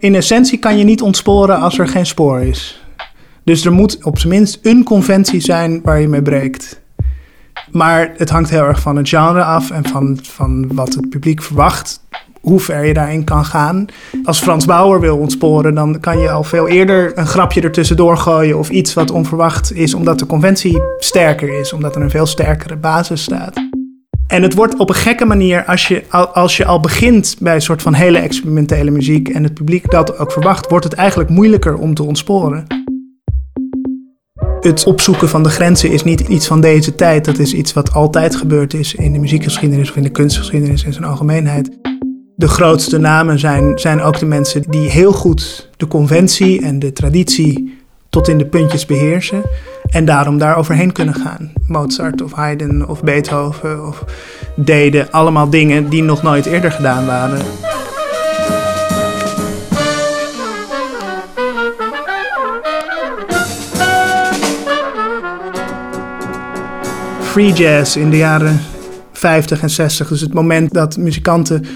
In 0.00 0.14
essentie 0.14 0.58
kan 0.58 0.78
je 0.78 0.84
niet 0.84 1.02
ontsporen 1.02 1.60
als 1.60 1.78
er 1.78 1.88
geen 1.88 2.06
spoor 2.06 2.40
is. 2.40 2.86
Dus 3.44 3.64
er 3.64 3.72
moet 3.72 4.04
op 4.04 4.18
zijn 4.18 4.32
minst 4.32 4.58
een 4.62 4.84
conventie 4.84 5.40
zijn 5.40 5.80
waar 5.82 6.00
je 6.00 6.08
mee 6.08 6.22
breekt. 6.22 6.80
Maar 7.70 8.12
het 8.16 8.30
hangt 8.30 8.50
heel 8.50 8.62
erg 8.62 8.80
van 8.80 8.96
het 8.96 9.08
genre 9.08 9.42
af 9.42 9.70
en 9.70 9.88
van, 9.88 10.18
van 10.22 10.74
wat 10.74 10.94
het 10.94 11.08
publiek 11.08 11.42
verwacht. 11.42 12.06
Hoe 12.40 12.60
ver 12.60 12.84
je 12.84 12.94
daarin 12.94 13.24
kan 13.24 13.44
gaan. 13.44 13.86
Als 14.24 14.40
Frans 14.40 14.64
Bauer 14.64 15.00
wil 15.00 15.16
ontsporen, 15.16 15.74
dan 15.74 16.00
kan 16.00 16.18
je 16.18 16.30
al 16.30 16.44
veel 16.44 16.68
eerder 16.68 17.18
een 17.18 17.26
grapje 17.26 17.60
ertussendoor 17.60 18.16
gooien. 18.16 18.58
Of 18.58 18.70
iets 18.70 18.94
wat 18.94 19.10
onverwacht 19.10 19.72
is, 19.72 19.94
omdat 19.94 20.18
de 20.18 20.26
conventie 20.26 20.80
sterker 20.98 21.60
is. 21.60 21.72
Omdat 21.72 21.96
er 21.96 22.02
een 22.02 22.10
veel 22.10 22.26
sterkere 22.26 22.76
basis 22.76 23.22
staat. 23.22 23.67
En 24.28 24.42
het 24.42 24.54
wordt 24.54 24.76
op 24.76 24.88
een 24.88 24.94
gekke 24.94 25.24
manier, 25.24 25.64
als 25.64 25.88
je, 25.88 26.04
als 26.32 26.56
je 26.56 26.64
al 26.64 26.80
begint 26.80 27.36
bij 27.40 27.54
een 27.54 27.60
soort 27.60 27.82
van 27.82 27.94
hele 27.94 28.18
experimentele 28.18 28.90
muziek 28.90 29.28
en 29.28 29.42
het 29.42 29.54
publiek 29.54 29.90
dat 29.90 30.18
ook 30.18 30.32
verwacht, 30.32 30.70
wordt 30.70 30.84
het 30.84 30.94
eigenlijk 30.94 31.30
moeilijker 31.30 31.76
om 31.76 31.94
te 31.94 32.02
ontsporen. 32.02 32.66
Het 34.60 34.84
opzoeken 34.84 35.28
van 35.28 35.42
de 35.42 35.48
grenzen 35.48 35.90
is 35.90 36.04
niet 36.04 36.20
iets 36.20 36.46
van 36.46 36.60
deze 36.60 36.94
tijd. 36.94 37.24
Dat 37.24 37.38
is 37.38 37.54
iets 37.54 37.72
wat 37.72 37.92
altijd 37.92 38.36
gebeurd 38.36 38.74
is 38.74 38.94
in 38.94 39.12
de 39.12 39.18
muziekgeschiedenis 39.18 39.90
of 39.90 39.96
in 39.96 40.02
de 40.02 40.10
kunstgeschiedenis 40.10 40.84
in 40.84 40.92
zijn 40.92 41.04
algemeenheid. 41.04 41.78
De 42.36 42.48
grootste 42.48 42.98
namen 42.98 43.38
zijn, 43.38 43.78
zijn 43.78 44.00
ook 44.02 44.18
de 44.18 44.26
mensen 44.26 44.62
die 44.68 44.90
heel 44.90 45.12
goed 45.12 45.70
de 45.76 45.86
conventie 45.86 46.62
en 46.62 46.78
de 46.78 46.92
traditie 46.92 47.78
tot 48.08 48.28
in 48.28 48.38
de 48.38 48.46
puntjes 48.46 48.86
beheersen. 48.86 49.42
En 49.90 50.04
daarom 50.04 50.38
daar 50.38 50.56
overheen 50.56 50.92
kunnen 50.92 51.14
gaan. 51.14 51.52
Mozart 51.66 52.22
of 52.22 52.32
Haydn 52.32 52.82
of 52.82 53.02
Beethoven 53.02 53.86
of 53.86 54.04
deden 54.56 55.10
allemaal 55.10 55.50
dingen 55.50 55.88
die 55.88 56.02
nog 56.02 56.22
nooit 56.22 56.46
eerder 56.46 56.72
gedaan 56.72 57.06
waren. 57.06 57.40
free 67.38 67.52
jazz 67.52 67.96
in 67.96 68.10
de 68.10 68.16
jaren 68.16 68.60
50 69.12 69.62
en 69.62 69.70
60. 69.70 70.08
Dus 70.08 70.20
het 70.20 70.34
moment 70.34 70.72
dat 70.72 70.96
muzikanten 70.96 71.66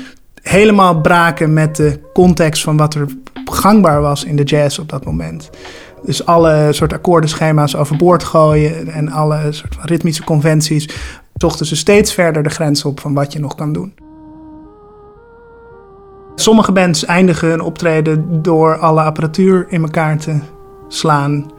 helemaal 0.43 1.01
braken 1.01 1.53
met 1.53 1.77
de 1.77 2.01
context 2.13 2.63
van 2.63 2.77
wat 2.77 2.95
er 2.95 3.07
gangbaar 3.45 4.01
was 4.01 4.25
in 4.25 4.37
de 4.37 4.43
jazz 4.43 4.79
op 4.79 4.89
dat 4.89 5.05
moment. 5.05 5.51
Dus 6.05 6.27
alle 6.27 6.69
soort 6.71 6.93
akkoordenschema's 6.93 7.77
overboord 7.77 8.25
gooien 8.25 8.89
en 8.89 9.09
alle 9.09 9.47
soort 9.51 9.75
van 9.75 9.85
ritmische 9.85 10.25
conventies. 10.25 10.89
Zochten 11.35 11.67
ze 11.67 11.77
steeds 11.77 12.15
verder 12.15 12.43
de 12.43 12.51
grens 12.51 12.85
op 12.85 13.01
van 13.01 13.15
wat 13.15 13.33
je 13.33 13.41
nog 13.41 13.55
kan 13.55 13.73
doen. 13.73 13.95
Sommige 16.35 16.73
bands 16.73 17.05
eindigen 17.05 17.49
hun 17.49 17.61
optreden 17.61 18.43
door 18.43 18.79
alle 18.79 19.03
apparatuur 19.03 19.67
in 19.69 19.83
elkaar 19.83 20.19
te 20.19 20.37
slaan. 20.89 21.51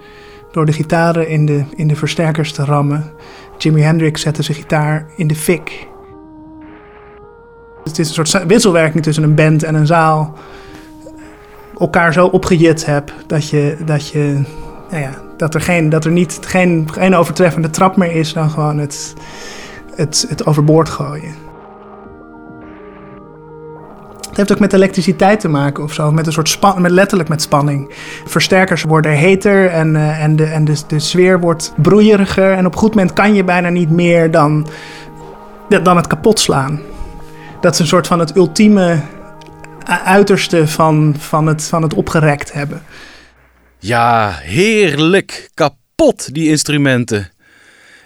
Door 0.51 0.65
de 0.65 0.73
gitaren 0.73 1.27
in 1.27 1.45
de, 1.45 1.63
in 1.75 1.87
de 1.87 1.95
versterkers 1.95 2.51
te 2.51 2.65
rammen. 2.65 3.11
Jimi 3.57 3.81
Hendrix 3.81 4.21
zette 4.21 4.43
zijn 4.43 4.57
gitaar 4.57 5.07
in 5.15 5.27
de 5.27 5.35
fik. 5.35 5.87
Het 7.83 7.99
is 7.99 8.07
een 8.07 8.25
soort 8.25 8.45
wisselwerking 8.45 9.03
tussen 9.03 9.23
een 9.23 9.35
band 9.35 9.63
en 9.63 9.75
een 9.75 9.87
zaal. 9.87 10.33
Elkaar 11.79 12.13
zo 12.13 12.25
opgejut 12.25 12.85
hebt 12.85 13.13
dat 13.27 13.49
je, 13.49 13.77
dat 13.85 14.07
je 14.09 14.41
nou 14.89 15.03
ja, 15.03 15.11
dat 15.37 15.53
er, 15.53 15.61
geen, 15.61 15.89
dat 15.89 16.05
er 16.05 16.11
niet, 16.11 16.39
geen, 16.41 16.87
geen 16.91 17.15
overtreffende 17.15 17.69
trap 17.69 17.97
meer 17.97 18.11
is 18.11 18.33
dan 18.33 18.49
gewoon 18.49 18.77
het, 18.77 19.13
het, 19.95 20.25
het 20.29 20.45
overboord 20.45 20.89
gooien. 20.89 21.33
Het 24.27 24.37
heeft 24.37 24.51
ook 24.51 24.59
met 24.59 24.73
elektriciteit 24.73 25.39
te 25.39 25.47
maken 25.47 25.83
of 25.83 25.93
zo, 25.93 26.11
met 26.11 26.25
een 26.25 26.33
soort 26.33 26.49
span, 26.49 26.81
met 26.81 26.91
letterlijk 26.91 27.29
met 27.29 27.41
spanning. 27.41 27.93
Versterkers 28.25 28.83
worden 28.83 29.11
heter 29.11 29.69
en, 29.69 29.95
uh, 29.95 30.23
en, 30.23 30.35
de, 30.35 30.45
en 30.45 30.65
de, 30.65 30.75
de 30.87 30.99
sfeer 30.99 31.39
wordt 31.39 31.73
broeieriger. 31.75 32.51
En 32.51 32.65
op 32.65 32.75
goed 32.75 32.95
moment 32.95 33.13
kan 33.13 33.33
je 33.33 33.43
bijna 33.43 33.69
niet 33.69 33.89
meer 33.89 34.31
dan, 34.31 34.67
dan 35.83 35.95
het 35.95 36.07
kapot 36.07 36.39
slaan. 36.39 36.79
Dat 37.61 37.73
is 37.73 37.79
een 37.79 37.87
soort 37.87 38.07
van 38.07 38.19
het 38.19 38.35
ultieme 38.35 38.99
uiterste 39.85 40.67
van, 40.67 41.15
van, 41.17 41.47
het, 41.47 41.63
van 41.63 41.81
het 41.81 41.93
opgerekt 41.93 42.53
hebben. 42.53 42.81
Ja, 43.79 44.37
heerlijk. 44.41 45.49
Kapot, 45.53 46.33
die 46.33 46.49
instrumenten. 46.49 47.31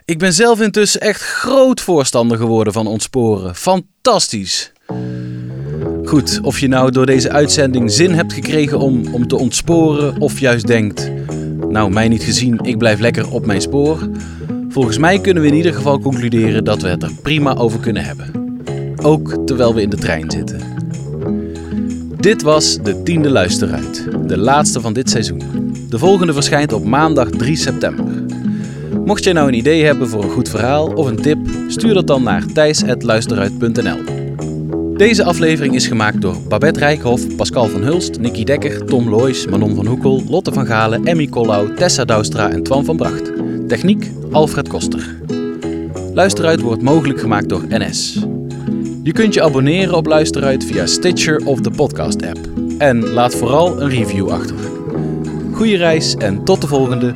Ik 0.06 0.20
ben 0.20 0.34
zelf 0.34 0.62
intussen 0.62 1.02
echt 1.02 1.22
groot 1.22 1.82
voorstander 1.82 2.38
geworden 2.38 2.74
van 2.74 2.88
ontsporen. 2.88 3.56
Fantastisch. 3.56 4.72
Goed, 6.06 6.40
of 6.42 6.60
je 6.60 6.68
nou 6.68 6.92
door 6.92 7.06
deze 7.06 7.32
uitzending 7.32 7.92
zin 7.92 8.12
hebt 8.12 8.34
gekregen 8.34 8.80
om, 8.80 9.14
om 9.14 9.28
te 9.28 9.38
ontsporen 9.38 10.22
of 10.22 10.40
juist 10.40 10.68
denkt, 10.68 11.12
nou 11.70 11.92
mij 11.92 12.08
niet 12.08 12.24
gezien, 12.24 12.60
ik 12.62 12.78
blijf 12.78 13.00
lekker 13.00 13.32
op 13.32 13.46
mijn 13.46 13.62
spoor. 13.62 14.10
Volgens 14.70 14.98
mij 14.98 15.20
kunnen 15.20 15.44
we 15.44 15.50
in 15.50 15.56
ieder 15.56 15.74
geval 15.74 16.00
concluderen 16.00 16.64
dat 16.64 16.82
we 16.82 16.88
het 16.88 17.04
er 17.04 17.12
prima 17.22 17.56
over 17.56 17.80
kunnen 17.80 18.04
hebben. 18.04 18.32
Ook 19.02 19.38
terwijl 19.46 19.74
we 19.74 19.82
in 19.82 19.90
de 19.90 19.98
trein 19.98 20.32
zitten. 20.32 20.62
Dit 22.20 22.42
was 22.42 22.78
de 22.84 23.04
tiende 23.04 23.30
luisteruit, 23.30 24.08
de 24.28 24.38
laatste 24.38 24.82
van 24.82 24.94
dit 24.94 25.10
seizoen. 25.10 25.42
De 25.90 25.98
volgende 25.98 26.34
verschijnt 26.34 26.74
op 26.74 26.86
maandag 26.86 27.30
3 27.30 27.56
september. 27.56 28.06
Mocht 29.06 29.24
jij 29.24 29.34
nou 29.34 29.48
een 29.48 29.54
idee 29.54 29.84
hebben 29.84 30.10
voor 30.10 30.24
een 30.24 30.30
goed 30.30 30.50
verhaal 30.50 30.88
of 30.88 31.08
een 31.08 31.22
tip, 31.22 31.38
stuur 31.68 31.94
dat 31.94 32.08
dan 32.08 32.24
naar 32.24 32.46
thijs.luisteruit.nl. 32.46 34.26
Deze 34.96 35.24
aflevering 35.24 35.76
is 35.76 35.88
gemaakt 35.88 36.22
door 36.22 36.36
Babette 36.48 36.80
Rijkhoff, 36.80 37.36
Pascal 37.36 37.68
van 37.68 37.84
Hulst, 37.84 38.20
Nicky 38.20 38.44
Dekker, 38.44 38.86
Tom 38.86 39.10
Loijs, 39.10 39.48
Manon 39.48 39.76
van 39.76 39.86
Hoekel, 39.86 40.24
Lotte 40.28 40.54
van 40.54 40.66
Galen, 40.66 41.06
Emmy 41.06 41.28
Kollau, 41.28 41.76
Tessa 41.76 42.06
Douwstra 42.06 42.50
en 42.50 42.64
Twan 42.64 42.86
van 42.86 42.98
Bracht. 42.98 43.32
Techniek 43.68 44.12
Alfred 44.32 44.68
Koster. 44.68 45.16
Luisteruit 46.14 46.62
wordt 46.62 46.82
mogelijk 46.82 47.20
gemaakt 47.20 47.50
door 47.50 47.64
NS. 47.70 48.20
Je 49.08 49.14
kunt 49.14 49.34
je 49.34 49.44
abonneren 49.44 49.96
op 49.96 50.06
Luisteruit 50.06 50.66
via 50.66 50.86
Stitcher 50.86 51.46
of 51.46 51.60
de 51.60 51.72
podcast 51.72 52.26
app. 52.26 52.40
En 52.78 53.08
laat 53.08 53.36
vooral 53.36 53.82
een 53.82 53.90
review 53.90 54.30
achter. 54.30 54.56
Goeie 55.54 55.78
reis 55.78 56.16
en 56.16 56.44
tot 56.44 56.62
de 56.62 56.68
volgende 56.68 57.14